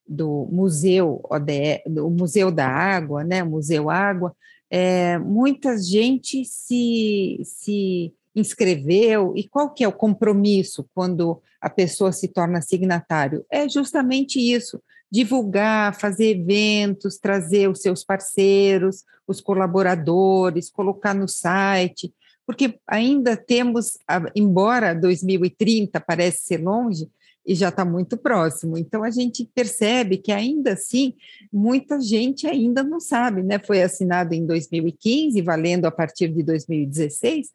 do 0.09 0.49
Museu 0.51 1.21
ODE, 1.29 1.83
do 1.87 2.09
Museu 2.11 2.51
da 2.51 2.69
Água, 2.69 3.25
né, 3.25 3.43
Museu 3.43 3.91
Água, 3.91 4.35
é, 4.71 5.19
muita 5.19 5.79
gente 5.79 6.45
se, 6.45 7.41
se 7.45 8.13
inscreveu, 8.35 9.33
e 9.37 9.47
qual 9.49 9.71
que 9.71 9.85
é 9.85 9.89
o 9.89 9.93
compromisso 9.93 10.89
quando 10.95 11.41
a 11.61 11.71
pessoa 11.71 12.13
se 12.13 12.29
torna 12.29 12.61
signatário? 12.61 13.45
É 13.51 13.69
justamente 13.69 14.39
isso, 14.39 14.81
divulgar, 15.11 15.99
fazer 15.99 16.39
eventos, 16.39 17.19
trazer 17.19 17.69
os 17.69 17.81
seus 17.81 18.05
parceiros, 18.05 19.05
os 19.27 19.41
colaboradores, 19.41 20.71
colocar 20.71 21.15
no 21.15 21.29
site, 21.29 22.13
porque 22.47 22.79
ainda 22.87 23.37
temos, 23.37 23.99
embora 24.35 24.95
2030 24.95 26.01
parece 26.01 26.45
ser 26.45 26.59
longe, 26.63 27.09
e 27.47 27.55
já 27.55 27.69
está 27.69 27.85
muito 27.85 28.17
próximo. 28.17 28.77
Então 28.77 29.05
a 29.05 29.11
gente 29.11 29.49
percebe 29.55 30.19
que 30.19 30.33
ainda 30.33 30.73
assim 30.73 31.15
muita 31.53 32.01
gente 32.01 32.47
ainda 32.47 32.83
não 32.83 32.99
sabe, 32.99 33.43
né? 33.43 33.59
Foi 33.59 33.83
assinado 33.83 34.35
em 34.35 34.45
2015, 34.45 35.41
valendo 35.43 35.85
a 35.85 35.91
partir 35.91 36.29
de 36.29 36.43
2016, 36.43 37.53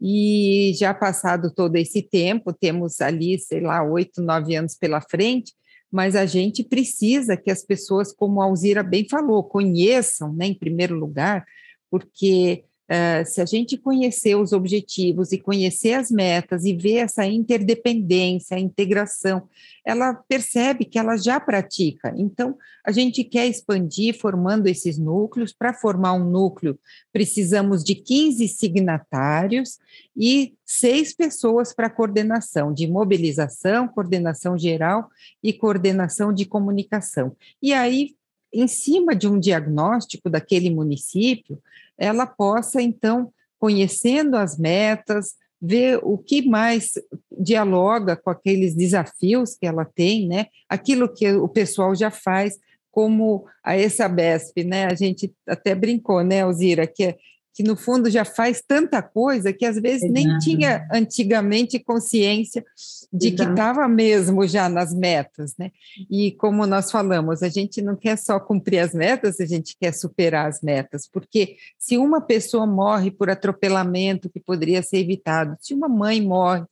e 0.00 0.72
já 0.76 0.94
passado 0.94 1.52
todo 1.52 1.76
esse 1.76 2.02
tempo, 2.02 2.52
temos 2.52 3.00
ali, 3.00 3.38
sei 3.38 3.60
lá, 3.60 3.82
oito, 3.82 4.22
nove 4.22 4.54
anos 4.54 4.76
pela 4.76 5.00
frente, 5.00 5.52
mas 5.90 6.14
a 6.14 6.24
gente 6.24 6.62
precisa 6.62 7.36
que 7.36 7.50
as 7.50 7.64
pessoas, 7.64 8.12
como 8.12 8.40
a 8.40 8.44
Alzira 8.44 8.82
bem 8.82 9.06
falou, 9.08 9.42
conheçam, 9.42 10.32
né, 10.32 10.46
em 10.46 10.54
primeiro 10.54 10.94
lugar, 10.94 11.44
porque 11.90 12.64
Uh, 12.92 13.24
se 13.24 13.40
a 13.40 13.46
gente 13.46 13.78
conhecer 13.78 14.34
os 14.34 14.52
objetivos 14.52 15.32
e 15.32 15.38
conhecer 15.38 15.94
as 15.94 16.10
metas 16.10 16.66
e 16.66 16.74
ver 16.74 16.96
essa 16.96 17.24
interdependência, 17.24 18.54
a 18.54 18.60
integração, 18.60 19.48
ela 19.82 20.12
percebe 20.12 20.84
que 20.84 20.98
ela 20.98 21.16
já 21.16 21.40
pratica. 21.40 22.12
Então, 22.18 22.54
a 22.84 22.92
gente 22.92 23.24
quer 23.24 23.46
expandir 23.46 24.18
formando 24.18 24.66
esses 24.66 24.98
núcleos. 24.98 25.54
Para 25.54 25.72
formar 25.72 26.12
um 26.12 26.28
núcleo, 26.28 26.78
precisamos 27.10 27.82
de 27.82 27.94
15 27.94 28.46
signatários 28.48 29.78
e 30.14 30.54
seis 30.66 31.14
pessoas 31.14 31.72
para 31.72 31.88
coordenação 31.88 32.74
de 32.74 32.86
mobilização, 32.86 33.88
coordenação 33.88 34.58
geral 34.58 35.08
e 35.42 35.50
coordenação 35.50 36.30
de 36.30 36.44
comunicação. 36.44 37.34
E 37.62 37.72
aí, 37.72 38.14
em 38.52 38.66
cima 38.66 39.14
de 39.14 39.28
um 39.28 39.38
diagnóstico 39.38 40.28
daquele 40.28 40.70
município, 40.70 41.58
ela 41.96 42.26
possa, 42.26 42.80
então, 42.82 43.32
conhecendo 43.58 44.36
as 44.36 44.58
metas, 44.58 45.34
ver 45.60 46.00
o 46.02 46.18
que 46.18 46.42
mais 46.42 46.94
dialoga 47.30 48.16
com 48.16 48.30
aqueles 48.30 48.74
desafios 48.74 49.56
que 49.56 49.64
ela 49.64 49.84
tem, 49.84 50.26
né? 50.26 50.46
Aquilo 50.68 51.08
que 51.08 51.30
o 51.32 51.48
pessoal 51.48 51.94
já 51.94 52.10
faz, 52.10 52.58
como 52.90 53.46
a 53.62 53.78
ESABESP, 53.78 54.64
né? 54.64 54.86
A 54.86 54.94
gente 54.94 55.32
até 55.46 55.74
brincou, 55.74 56.22
né, 56.24 56.42
Alzira, 56.42 56.86
que 56.86 57.04
é 57.04 57.16
que 57.54 57.62
no 57.62 57.76
fundo 57.76 58.10
já 58.10 58.24
faz 58.24 58.62
tanta 58.66 59.02
coisa 59.02 59.52
que 59.52 59.64
às 59.64 59.76
vezes 59.76 60.04
Exato. 60.04 60.12
nem 60.12 60.38
tinha 60.38 60.88
antigamente 60.92 61.78
consciência 61.78 62.64
de 63.12 63.28
Exato. 63.28 63.44
que 63.44 63.50
estava 63.50 63.86
mesmo 63.86 64.46
já 64.46 64.68
nas 64.68 64.94
metas, 64.94 65.54
né? 65.58 65.70
E 66.10 66.32
como 66.32 66.66
nós 66.66 66.90
falamos, 66.90 67.42
a 67.42 67.48
gente 67.48 67.82
não 67.82 67.94
quer 67.94 68.16
só 68.16 68.40
cumprir 68.40 68.78
as 68.78 68.94
metas, 68.94 69.40
a 69.40 69.46
gente 69.46 69.76
quer 69.78 69.92
superar 69.92 70.48
as 70.48 70.62
metas, 70.62 71.06
porque 71.06 71.56
se 71.78 71.98
uma 71.98 72.20
pessoa 72.20 72.66
morre 72.66 73.10
por 73.10 73.28
atropelamento 73.28 74.30
que 74.30 74.40
poderia 74.40 74.82
ser 74.82 74.98
evitado, 74.98 75.56
se 75.60 75.74
uma 75.74 75.88
mãe 75.88 76.20
morre 76.22 76.64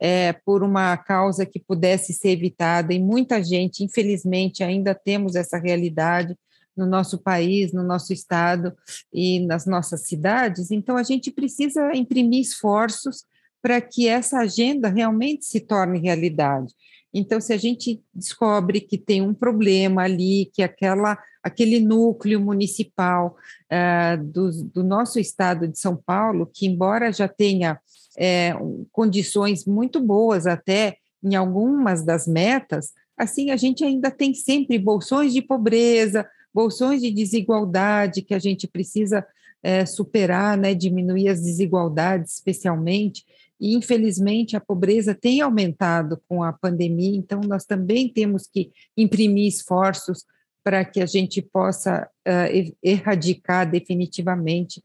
é, 0.00 0.32
por 0.32 0.62
uma 0.62 0.96
causa 0.96 1.46
que 1.46 1.60
pudesse 1.60 2.12
ser 2.12 2.30
evitada, 2.30 2.92
e 2.92 2.98
muita 2.98 3.42
gente, 3.42 3.84
infelizmente, 3.84 4.62
ainda 4.62 4.94
temos 4.94 5.36
essa 5.36 5.58
realidade, 5.58 6.36
no 6.76 6.86
nosso 6.86 7.18
país, 7.18 7.72
no 7.72 7.82
nosso 7.82 8.12
estado 8.12 8.72
e 9.12 9.40
nas 9.40 9.66
nossas 9.66 10.06
cidades. 10.06 10.70
Então, 10.70 10.96
a 10.96 11.02
gente 11.02 11.30
precisa 11.30 11.94
imprimir 11.94 12.40
esforços 12.40 13.24
para 13.62 13.80
que 13.80 14.06
essa 14.06 14.38
agenda 14.38 14.88
realmente 14.88 15.44
se 15.44 15.60
torne 15.60 15.98
realidade. 15.98 16.72
Então, 17.12 17.40
se 17.40 17.52
a 17.52 17.56
gente 17.56 18.02
descobre 18.14 18.78
que 18.78 18.98
tem 18.98 19.22
um 19.22 19.32
problema 19.32 20.02
ali, 20.02 20.50
que 20.52 20.62
aquela, 20.62 21.18
aquele 21.42 21.80
núcleo 21.80 22.38
municipal 22.38 23.36
uh, 23.72 24.22
do, 24.22 24.50
do, 24.64 24.84
nosso 24.84 25.18
estado 25.18 25.66
de 25.66 25.78
São 25.78 25.96
Paulo, 25.96 26.50
que 26.52 26.66
embora 26.66 27.10
já 27.10 27.26
tenha 27.26 27.80
é, 28.18 28.52
condições 28.92 29.64
muito 29.64 29.98
boas 29.98 30.46
até 30.46 30.98
em 31.24 31.34
algumas 31.34 32.04
das 32.04 32.26
metas, 32.26 32.92
assim 33.16 33.50
a 33.50 33.56
gente 33.56 33.82
ainda 33.82 34.10
tem 34.10 34.34
sempre 34.34 34.78
bolsões 34.78 35.32
de 35.32 35.40
pobreza, 35.40 36.28
bolsões 36.56 37.02
de 37.02 37.10
desigualdade 37.10 38.22
que 38.22 38.32
a 38.32 38.38
gente 38.38 38.66
precisa 38.66 39.26
é, 39.62 39.84
superar, 39.84 40.56
né, 40.56 40.74
diminuir 40.74 41.28
as 41.28 41.42
desigualdades, 41.42 42.32
especialmente, 42.32 43.26
e 43.60 43.74
infelizmente 43.74 44.56
a 44.56 44.60
pobreza 44.60 45.14
tem 45.14 45.42
aumentado 45.42 46.18
com 46.26 46.42
a 46.42 46.54
pandemia, 46.54 47.18
então 47.18 47.42
nós 47.42 47.66
também 47.66 48.08
temos 48.08 48.46
que 48.46 48.72
imprimir 48.96 49.46
esforços 49.46 50.24
para 50.64 50.82
que 50.82 51.02
a 51.02 51.06
gente 51.06 51.42
possa 51.42 52.08
uh, 52.26 52.74
erradicar 52.82 53.70
definitivamente 53.70 54.80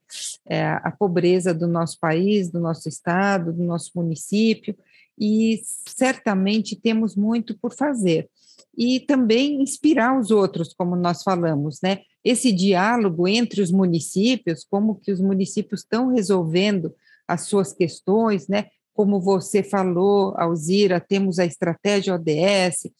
uh, 0.46 0.78
a 0.84 0.92
pobreza 0.92 1.54
do 1.54 1.68
nosso 1.68 1.98
país, 2.00 2.52
do 2.52 2.60
nosso 2.60 2.88
estado, 2.90 3.54
do 3.54 3.64
nosso 3.64 3.92
município, 3.96 4.76
e 5.18 5.62
certamente 5.88 6.76
temos 6.76 7.16
muito 7.16 7.58
por 7.58 7.74
fazer 7.74 8.30
e 8.78 9.00
também 9.00 9.62
inspirar 9.62 10.20
os 10.20 10.32
outros, 10.32 10.74
como 10.74 10.96
nós 10.96 11.24
falamos, 11.24 11.80
né? 11.82 12.00
Esse 12.24 12.52
diálogo 12.52 13.28
entre 13.28 13.62
os 13.62 13.72
municípios, 13.72 14.66
como 14.70 14.96
que 14.96 15.12
os 15.12 15.20
municípios 15.20 15.82
estão 15.82 16.14
resolvendo 16.14 16.94
as 17.28 17.42
suas 17.42 17.74
questões, 17.74 18.48
né? 18.48 18.68
Como 18.94 19.20
você 19.20 19.64
falou, 19.64 20.36
Alzira, 20.38 21.00
temos 21.00 21.40
a 21.40 21.46
estratégia 21.46 22.14
ODS, 22.14 22.92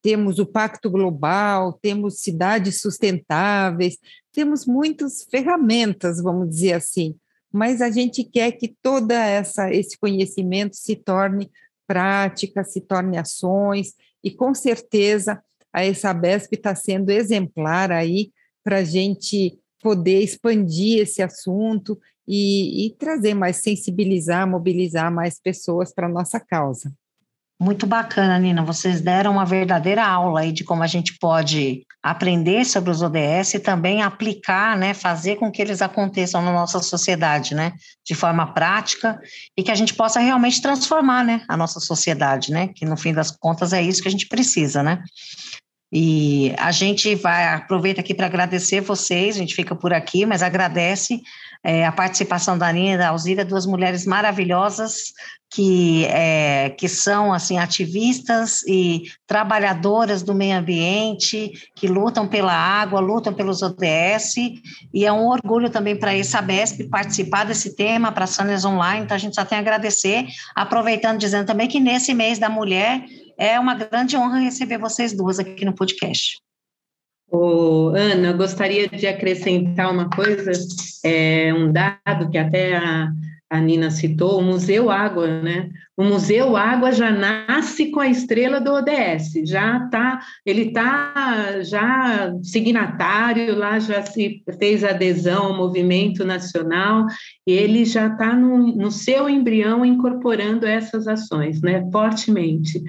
temos 0.00 0.38
o 0.38 0.46
Pacto 0.46 0.88
Global, 0.88 1.72
temos 1.74 2.20
cidades 2.20 2.80
sustentáveis, 2.80 3.98
temos 4.32 4.64
muitas 4.64 5.24
ferramentas, 5.24 6.22
vamos 6.22 6.48
dizer 6.48 6.74
assim, 6.74 7.14
mas 7.52 7.82
a 7.82 7.90
gente 7.90 8.24
quer 8.24 8.52
que 8.52 8.74
toda 8.80 9.14
essa 9.14 9.72
esse 9.72 9.98
conhecimento 9.98 10.76
se 10.76 10.96
torne 10.96 11.50
prática, 11.86 12.62
se 12.62 12.80
torne 12.80 13.18
ações 13.18 13.94
e 14.22 14.30
com 14.30 14.54
certeza 14.54 15.42
a 15.72 15.84
ESABESP 15.86 16.56
está 16.56 16.74
sendo 16.74 17.10
exemplar 17.10 17.92
aí 17.92 18.32
para 18.62 18.78
a 18.78 18.84
gente 18.84 19.58
poder 19.82 20.20
expandir 20.20 21.00
esse 21.00 21.22
assunto 21.22 21.98
e, 22.26 22.86
e 22.86 22.96
trazer 22.96 23.34
mais, 23.34 23.56
sensibilizar, 23.56 24.48
mobilizar 24.48 25.12
mais 25.12 25.40
pessoas 25.40 25.92
para 25.92 26.06
a 26.06 26.10
nossa 26.10 26.38
causa. 26.38 26.92
Muito 27.60 27.86
bacana, 27.86 28.38
Nina. 28.38 28.64
Vocês 28.64 29.02
deram 29.02 29.32
uma 29.32 29.44
verdadeira 29.44 30.02
aula 30.02 30.40
aí 30.40 30.50
de 30.50 30.64
como 30.64 30.82
a 30.82 30.86
gente 30.86 31.18
pode 31.18 31.82
aprender 32.02 32.64
sobre 32.64 32.90
os 32.90 33.02
ODS 33.02 33.52
e 33.52 33.58
também 33.58 34.00
aplicar, 34.00 34.78
né, 34.78 34.94
fazer 34.94 35.36
com 35.36 35.52
que 35.52 35.60
eles 35.60 35.82
aconteçam 35.82 36.40
na 36.40 36.50
nossa 36.50 36.80
sociedade, 36.80 37.54
né, 37.54 37.72
de 38.02 38.14
forma 38.14 38.54
prática 38.54 39.20
e 39.54 39.62
que 39.62 39.70
a 39.70 39.74
gente 39.74 39.92
possa 39.92 40.18
realmente 40.18 40.62
transformar, 40.62 41.22
né, 41.22 41.44
a 41.46 41.54
nossa 41.58 41.78
sociedade, 41.78 42.50
né, 42.50 42.68
que 42.68 42.86
no 42.86 42.96
fim 42.96 43.12
das 43.12 43.30
contas 43.30 43.74
é 43.74 43.82
isso 43.82 44.00
que 44.00 44.08
a 44.08 44.10
gente 44.10 44.26
precisa, 44.26 44.82
né. 44.82 45.02
E 45.92 46.54
a 46.56 46.72
gente 46.72 47.14
vai 47.14 47.46
aproveita 47.52 48.00
aqui 48.00 48.14
para 48.14 48.26
agradecer 48.26 48.80
vocês, 48.80 49.36
a 49.36 49.38
gente 49.40 49.54
fica 49.54 49.74
por 49.74 49.92
aqui, 49.92 50.24
mas 50.24 50.42
agradece 50.42 51.20
é, 51.62 51.84
a 51.84 51.92
participação 51.92 52.56
da 52.56 52.72
Nina 52.72 52.94
e 52.94 52.98
da 52.98 53.08
Alzira, 53.08 53.44
duas 53.44 53.66
mulheres 53.66 54.06
maravilhosas 54.06 55.12
que, 55.52 56.04
é, 56.06 56.70
que 56.70 56.88
são 56.88 57.32
assim 57.32 57.58
ativistas 57.58 58.62
e 58.62 59.02
trabalhadoras 59.26 60.22
do 60.22 60.32
meio 60.32 60.56
ambiente, 60.56 61.52
que 61.74 61.88
lutam 61.88 62.28
pela 62.28 62.52
água, 62.52 63.00
lutam 63.00 63.34
pelos 63.34 63.60
ODS, 63.60 64.36
e 64.94 65.04
é 65.04 65.12
um 65.12 65.26
orgulho 65.26 65.68
também 65.68 65.96
para 65.96 66.12
a 66.12 66.24
Sabesp 66.24 66.88
participar 66.88 67.44
desse 67.44 67.74
tema, 67.74 68.12
para 68.12 68.24
a 68.24 68.28
Sanes 68.28 68.64
Online, 68.64 69.04
então 69.04 69.16
a 69.16 69.18
gente 69.18 69.34
só 69.34 69.44
tem 69.44 69.58
a 69.58 69.60
agradecer, 69.60 70.26
aproveitando, 70.54 71.18
dizendo 71.18 71.46
também 71.46 71.66
que 71.66 71.80
nesse 71.80 72.14
mês 72.14 72.38
da 72.38 72.48
mulher 72.48 73.04
é 73.36 73.58
uma 73.58 73.74
grande 73.74 74.16
honra 74.16 74.38
receber 74.38 74.78
vocês 74.78 75.12
duas 75.12 75.38
aqui 75.40 75.64
no 75.64 75.74
podcast. 75.74 76.40
Ô, 77.30 77.92
Ana, 77.94 78.32
gostaria 78.32 78.88
de 78.88 79.06
acrescentar 79.06 79.92
uma 79.92 80.10
coisa, 80.10 80.50
é, 81.04 81.54
um 81.54 81.70
dado 81.70 82.28
que 82.28 82.36
até 82.36 82.76
a, 82.76 83.12
a 83.48 83.60
Nina 83.60 83.88
citou, 83.90 84.40
o 84.40 84.42
Museu 84.42 84.90
Água, 84.90 85.40
né? 85.40 85.70
O 85.96 86.02
Museu 86.02 86.56
Água 86.56 86.90
já 86.90 87.10
nasce 87.10 87.92
com 87.92 88.00
a 88.00 88.08
estrela 88.08 88.60
do 88.60 88.72
ODS, 88.72 89.32
já 89.44 89.78
tá, 89.90 90.20
ele 90.44 90.68
está 90.68 91.62
já 91.62 92.32
signatário 92.42 93.56
lá, 93.56 93.78
já 93.78 94.02
se 94.02 94.42
fez 94.58 94.82
adesão 94.82 95.46
ao 95.46 95.56
movimento 95.56 96.24
nacional, 96.24 97.06
ele 97.46 97.84
já 97.84 98.08
está 98.08 98.34
no, 98.34 98.74
no 98.74 98.90
seu 98.90 99.28
embrião 99.28 99.84
incorporando 99.84 100.66
essas 100.66 101.06
ações, 101.06 101.60
né? 101.60 101.88
Fortemente. 101.92 102.82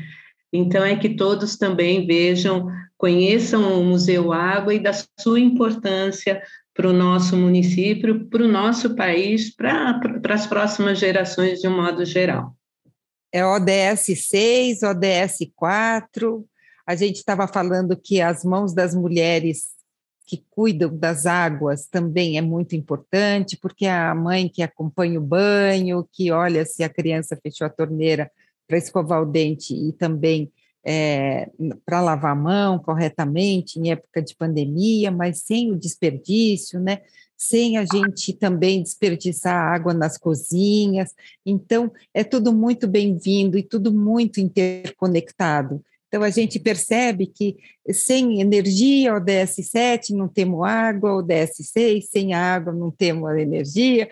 Então, 0.53 0.83
é 0.83 0.95
que 0.95 1.09
todos 1.09 1.57
também 1.57 2.05
vejam, 2.05 2.67
conheçam 3.01 3.81
o 3.81 3.83
Museu 3.83 4.31
Água 4.31 4.75
e 4.75 4.79
da 4.79 4.91
sua 5.19 5.39
importância 5.39 6.39
para 6.71 6.87
o 6.87 6.93
nosso 6.93 7.35
município, 7.35 8.29
para 8.29 8.43
o 8.43 8.47
nosso 8.47 8.95
país, 8.95 9.53
para, 9.55 9.99
as 10.29 10.45
próximas 10.45 10.99
gerações 10.99 11.59
de 11.59 11.67
um 11.67 11.75
modo 11.75 12.05
geral. 12.05 12.55
É 13.33 13.43
ODS 13.43 14.27
6, 14.29 14.83
ODS 14.83 15.51
4. 15.55 16.45
A 16.85 16.95
gente 16.95 17.15
estava 17.15 17.47
falando 17.47 17.99
que 17.99 18.21
as 18.21 18.45
mãos 18.45 18.71
das 18.71 18.93
mulheres 18.93 19.69
que 20.27 20.45
cuidam 20.51 20.95
das 20.95 21.25
águas 21.25 21.87
também 21.87 22.37
é 22.37 22.41
muito 22.41 22.75
importante, 22.75 23.57
porque 23.59 23.87
a 23.87 24.13
mãe 24.13 24.47
que 24.47 24.61
acompanha 24.61 25.19
o 25.19 25.23
banho, 25.23 26.07
que 26.11 26.31
olha 26.31 26.63
se 26.65 26.83
a 26.83 26.89
criança 26.89 27.35
fechou 27.41 27.65
a 27.65 27.69
torneira 27.69 28.29
para 28.67 28.77
escovar 28.77 29.23
o 29.23 29.25
dente 29.25 29.73
e 29.73 29.91
também 29.91 30.51
é, 30.83 31.49
para 31.85 32.01
lavar 32.01 32.31
a 32.31 32.35
mão 32.35 32.79
corretamente 32.79 33.79
em 33.79 33.91
época 33.91 34.21
de 34.21 34.35
pandemia, 34.35 35.11
mas 35.11 35.41
sem 35.41 35.71
o 35.71 35.75
desperdício, 35.75 36.79
né? 36.79 37.01
Sem 37.37 37.77
a 37.77 37.85
gente 37.85 38.33
também 38.33 38.83
desperdiçar 38.83 39.55
água 39.55 39.93
nas 39.93 40.17
cozinhas. 40.17 41.13
Então, 41.45 41.91
é 42.13 42.23
tudo 42.23 42.53
muito 42.53 42.87
bem-vindo 42.87 43.57
e 43.57 43.63
tudo 43.63 43.91
muito 43.91 44.39
interconectado. 44.39 45.83
Então, 46.11 46.23
a 46.23 46.29
gente 46.29 46.59
percebe 46.59 47.25
que 47.25 47.55
sem 47.89 48.41
energia, 48.41 49.15
ODS 49.15 49.65
7, 49.71 50.13
não 50.13 50.27
temos 50.27 50.61
água, 50.67 51.15
ODS 51.15 51.71
6, 51.71 52.09
sem 52.09 52.33
água, 52.33 52.73
não 52.73 52.91
temos 52.91 53.31
energia, 53.37 54.09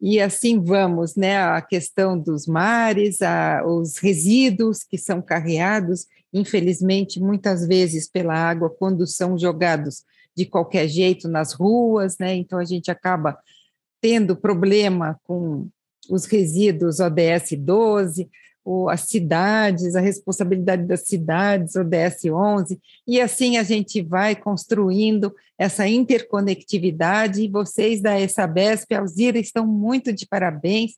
e 0.00 0.18
assim 0.18 0.58
vamos, 0.64 1.14
né? 1.14 1.36
A 1.36 1.60
questão 1.60 2.18
dos 2.18 2.46
mares, 2.46 3.20
a, 3.20 3.62
os 3.66 3.98
resíduos 3.98 4.82
que 4.82 4.96
são 4.96 5.20
carreados, 5.20 6.06
infelizmente, 6.32 7.20
muitas 7.20 7.66
vezes 7.66 8.08
pela 8.08 8.32
água, 8.32 8.70
quando 8.70 9.06
são 9.06 9.36
jogados 9.36 10.04
de 10.34 10.46
qualquer 10.46 10.88
jeito 10.88 11.28
nas 11.28 11.52
ruas, 11.52 12.16
né? 12.16 12.34
Então, 12.34 12.58
a 12.58 12.64
gente 12.64 12.90
acaba 12.90 13.38
tendo 14.00 14.34
problema 14.34 15.20
com 15.22 15.68
os 16.08 16.24
resíduos 16.24 16.98
ODS 16.98 17.52
12, 17.58 18.30
ou 18.64 18.88
as 18.88 19.02
cidades, 19.02 19.96
a 19.96 20.00
responsabilidade 20.00 20.84
das 20.84 21.06
cidades, 21.06 21.74
o 21.74 21.84
DS11, 21.84 22.78
e 23.06 23.20
assim 23.20 23.56
a 23.56 23.62
gente 23.62 24.00
vai 24.00 24.36
construindo 24.36 25.34
essa 25.58 25.86
interconectividade, 25.88 27.42
e 27.42 27.48
vocês 27.48 28.00
da 28.00 28.20
ESABESP, 28.20 28.94
Alzira, 28.94 29.38
estão 29.38 29.66
muito 29.66 30.12
de 30.12 30.26
parabéns, 30.26 30.92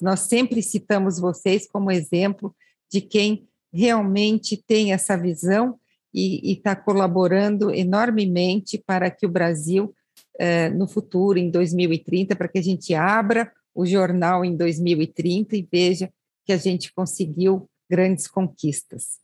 nós 0.00 0.20
sempre 0.20 0.62
citamos 0.62 1.18
vocês 1.18 1.66
como 1.66 1.90
exemplo 1.90 2.54
de 2.90 3.00
quem 3.00 3.46
realmente 3.72 4.56
tem 4.56 4.92
essa 4.92 5.16
visão 5.16 5.78
e 6.12 6.52
está 6.52 6.74
colaborando 6.74 7.70
enormemente 7.70 8.82
para 8.84 9.10
que 9.10 9.24
o 9.24 9.30
Brasil, 9.30 9.94
eh, 10.38 10.68
no 10.70 10.88
futuro, 10.88 11.38
em 11.38 11.50
2030, 11.50 12.34
para 12.34 12.48
que 12.48 12.58
a 12.58 12.62
gente 12.62 12.94
abra 12.94 13.52
o 13.72 13.86
jornal 13.86 14.44
em 14.44 14.56
2030 14.56 15.56
e 15.56 15.68
veja 15.70 16.12
que 16.44 16.52
a 16.52 16.56
gente 16.56 16.92
conseguiu 16.92 17.68
grandes 17.90 18.28
conquistas. 18.28 19.20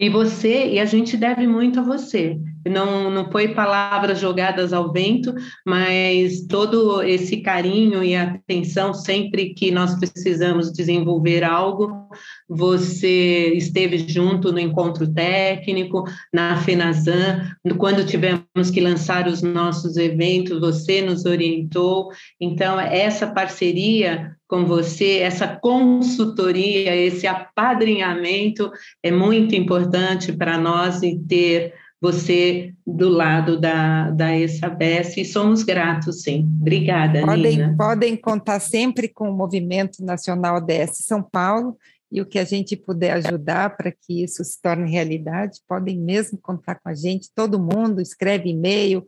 E 0.00 0.08
você, 0.08 0.74
e 0.74 0.78
a 0.78 0.84
gente 0.84 1.16
deve 1.16 1.44
muito 1.44 1.80
a 1.80 1.82
você. 1.82 2.38
Não, 2.64 3.10
não 3.10 3.32
foi 3.32 3.48
palavras 3.48 4.20
jogadas 4.20 4.72
ao 4.72 4.92
vento, 4.92 5.34
mas 5.66 6.46
todo 6.46 7.02
esse 7.02 7.38
carinho 7.38 8.04
e 8.04 8.14
atenção 8.14 8.94
sempre 8.94 9.54
que 9.54 9.72
nós 9.72 9.98
precisamos 9.98 10.72
desenvolver 10.72 11.42
algo, 11.42 12.08
você 12.48 13.54
esteve 13.54 13.98
junto 13.98 14.52
no 14.52 14.60
encontro 14.60 15.12
técnico, 15.12 16.04
na 16.32 16.62
FENAZAN, 16.62 17.50
quando 17.76 18.06
tivemos 18.06 18.70
que 18.72 18.80
lançar 18.80 19.26
os 19.26 19.42
nossos 19.42 19.96
eventos, 19.96 20.60
você 20.60 21.02
nos 21.02 21.24
orientou. 21.24 22.10
Então, 22.40 22.78
essa 22.78 23.26
parceria 23.26 24.37
com 24.48 24.64
você, 24.64 25.18
essa 25.18 25.46
consultoria, 25.46 26.96
esse 26.96 27.26
apadrinhamento 27.26 28.72
é 29.02 29.10
muito 29.10 29.54
importante 29.54 30.32
para 30.32 30.56
nós 30.56 31.02
e 31.02 31.18
ter 31.18 31.74
você 32.00 32.72
do 32.86 33.08
lado 33.08 33.60
da, 33.60 34.10
da 34.10 34.36
ESABES 34.36 35.16
e 35.18 35.24
somos 35.24 35.62
gratos, 35.62 36.22
sim. 36.22 36.48
Obrigada, 36.60 37.20
podem, 37.20 37.42
Nina. 37.42 37.74
Podem 37.76 38.16
contar 38.16 38.60
sempre 38.60 39.08
com 39.08 39.28
o 39.28 39.36
Movimento 39.36 40.02
Nacional 40.04 40.60
DS 40.60 40.98
São 41.04 41.22
Paulo 41.22 41.76
e 42.10 42.20
o 42.22 42.26
que 42.26 42.38
a 42.38 42.44
gente 42.44 42.74
puder 42.76 43.12
ajudar 43.12 43.76
para 43.76 43.92
que 43.92 44.22
isso 44.22 44.42
se 44.42 44.62
torne 44.62 44.90
realidade, 44.90 45.60
podem 45.68 45.98
mesmo 45.98 46.38
contar 46.40 46.76
com 46.76 46.88
a 46.88 46.94
gente, 46.94 47.28
todo 47.34 47.58
mundo 47.58 48.00
escreve 48.00 48.48
e-mail, 48.48 49.04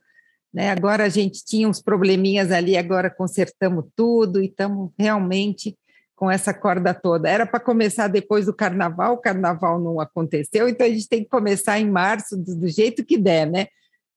né? 0.53 0.71
Agora 0.71 1.05
a 1.05 1.09
gente 1.09 1.45
tinha 1.45 1.69
uns 1.69 1.81
probleminhas 1.81 2.51
ali, 2.51 2.77
agora 2.77 3.09
consertamos 3.09 3.85
tudo 3.95 4.43
e 4.43 4.47
estamos 4.47 4.91
realmente 4.99 5.77
com 6.17 6.31
essa 6.31 6.53
corda 6.53 6.93
toda. 6.93 7.29
Era 7.29 7.47
para 7.47 7.61
começar 7.61 8.09
depois 8.09 8.47
do 8.47 8.55
carnaval, 8.55 9.15
o 9.15 9.19
carnaval 9.19 9.81
não 9.81 10.01
aconteceu, 10.01 10.69
então 10.69 10.87
a 10.87 10.91
gente 10.91 11.09
tem 11.09 11.23
que 11.23 11.31
começar 11.31 11.79
em 11.79 11.91
março, 11.91 12.37
do, 12.37 12.55
do 12.57 12.69
jeito 12.69 13.05
que 13.05 13.17
der, 13.17 13.47
né? 13.47 13.69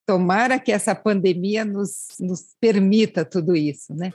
Tomara 0.05 0.59
que 0.59 0.71
essa 0.71 0.93
pandemia 0.93 1.63
nos, 1.63 2.07
nos 2.19 2.55
permita 2.59 3.23
tudo 3.23 3.55
isso, 3.55 3.93
né? 3.93 4.11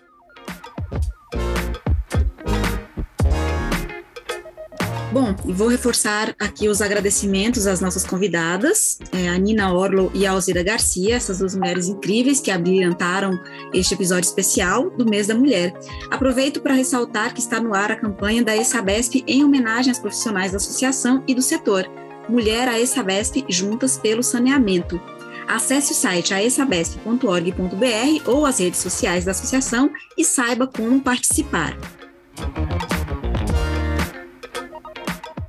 Bom, 5.11 5.35
vou 5.43 5.69
reforçar 5.69 6.35
aqui 6.39 6.69
os 6.69 6.83
agradecimentos 6.83 7.67
às 7.67 7.81
nossas 7.81 8.05
convidadas, 8.05 8.99
é, 9.11 9.31
a 9.31 9.39
Nina 9.39 9.73
Orlo 9.73 10.11
e 10.15 10.27
a 10.27 10.33
Alzira 10.33 10.63
Garcia, 10.63 11.17
essas 11.17 11.39
duas 11.39 11.55
mulheres 11.55 11.89
incríveis 11.89 12.41
que 12.41 12.51
abrilhantaram 12.51 13.41
este 13.73 13.95
episódio 13.95 14.29
especial 14.29 14.91
do 14.91 15.07
Mês 15.07 15.27
da 15.27 15.35
Mulher. 15.35 15.73
Aproveito 16.11 16.61
para 16.61 16.75
ressaltar 16.75 17.33
que 17.33 17.41
está 17.41 17.59
no 17.59 17.75
ar 17.75 17.91
a 17.91 17.97
campanha 17.97 18.43
da 18.43 18.55
ESABESP 18.55 19.25
em 19.27 19.43
homenagem 19.43 19.91
às 19.91 19.99
profissionais 19.99 20.53
da 20.53 20.59
associação 20.59 21.25
e 21.27 21.35
do 21.35 21.41
setor. 21.41 21.89
Mulher 22.29 22.69
a 22.69 22.79
ESABESP 22.79 23.47
Juntas 23.49 23.97
pelo 23.97 24.23
Saneamento. 24.23 25.01
Acesse 25.49 25.93
o 25.93 25.95
site 25.95 26.35
aesabesp.org.br 26.35 28.23
ou 28.27 28.45
as 28.45 28.61
redes 28.61 28.81
sociais 28.81 29.25
da 29.25 29.31
associação 29.31 29.91
e 30.19 30.23
saiba 30.23 30.67
como 30.67 31.01
participar. 31.01 31.75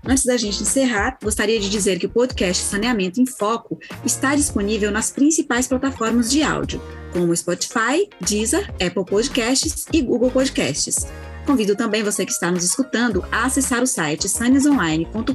Antes 0.10 0.26
da 0.26 0.36
gente 0.38 0.64
encerrar, 0.64 1.20
gostaria 1.22 1.60
de 1.60 1.70
dizer 1.70 2.00
que 2.00 2.08
o 2.08 2.10
podcast 2.10 2.64
Saneamento 2.64 3.22
em 3.22 3.28
Foco 3.28 3.78
está 4.04 4.34
disponível 4.36 4.90
nas 4.90 5.12
principais 5.12 5.68
plataformas 5.68 6.32
de 6.32 6.42
áudio, 6.42 6.82
como 7.14 7.36
Spotify, 7.36 8.10
Deezer, 8.20 8.74
Apple 8.84 9.06
Podcasts 9.06 9.86
e 9.94 10.02
Google 10.02 10.32
Podcasts. 10.32 11.06
Convido 11.46 11.76
também 11.76 12.02
você 12.02 12.26
que 12.26 12.32
está 12.32 12.50
nos 12.50 12.64
escutando 12.64 13.24
a 13.32 13.46
acessar 13.46 13.84
o 13.84 13.88
site 13.88 14.28
sanesonline.com.br 14.28 15.30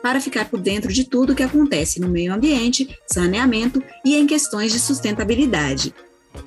para 0.00 0.22
ficar 0.22 0.48
por 0.48 0.58
dentro 0.58 0.90
de 0.90 1.04
tudo 1.04 1.34
o 1.34 1.36
que 1.36 1.42
acontece 1.42 2.00
no 2.00 2.08
meio 2.08 2.32
ambiente, 2.32 2.98
saneamento 3.06 3.82
e 4.06 4.16
em 4.16 4.26
questões 4.26 4.72
de 4.72 4.80
sustentabilidade. 4.80 5.94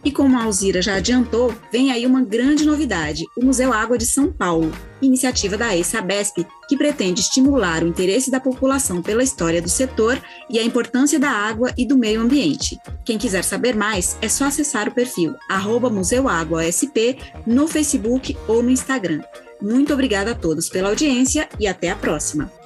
E 0.04 0.12
como 0.12 0.38
a 0.38 0.44
Alzira 0.44 0.82
já 0.82 0.96
adiantou, 0.96 1.54
vem 1.72 1.92
aí 1.92 2.06
uma 2.06 2.22
grande 2.22 2.66
novidade, 2.66 3.24
o 3.38 3.46
Museu 3.46 3.72
Água 3.72 3.98
de 3.98 4.06
São 4.06 4.32
Paulo, 4.32 4.72
iniciativa 5.02 5.58
da 5.58 5.76
ESABESP, 5.76 6.46
que 6.68 6.78
pretende 6.78 7.22
estimular 7.22 7.84
o 7.84 7.88
interesse 7.88 8.30
da 8.30 8.40
população 8.40 9.02
pela 9.02 9.24
história 9.24 9.62
do 9.62 9.70
setor 9.70 10.22
e 10.50 10.60
a 10.60 10.64
importância 10.64 11.20
da 11.20 11.30
água 11.30 11.74
e 11.78 11.86
do 11.86 11.98
meio 11.98 12.22
ambiente. 12.22 12.78
Quem 13.06 13.18
quiser 13.18 13.44
saber 13.44 13.76
mais, 13.76 14.18
é 14.22 14.28
só 14.28 14.46
acessar 14.46 14.90
o 14.90 14.94
perfil 14.94 15.36
arroba 15.50 15.90
museuaguasp 15.90 17.18
no 17.46 17.68
Facebook 17.68 18.38
ou 18.48 18.62
no 18.62 18.70
Instagram. 18.70 19.22
Muito 19.62 19.94
obrigada 19.94 20.32
a 20.32 20.36
todos 20.36 20.68
pela 20.68 20.90
audiência 20.90 21.48
e 21.60 21.68
até 21.68 21.90
a 21.90 21.96
próxima! 21.96 22.63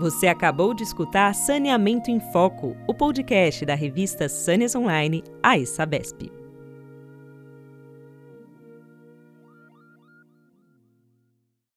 Você 0.00 0.28
acabou 0.28 0.72
de 0.72 0.82
escutar 0.82 1.34
Saneamento 1.34 2.10
em 2.10 2.18
Foco, 2.32 2.74
o 2.88 2.94
podcast 2.94 3.66
da 3.66 3.74
revista 3.74 4.30
Sanes 4.30 4.74
Online, 4.74 5.22
a 5.42 5.62
Sabesp. 5.66 6.39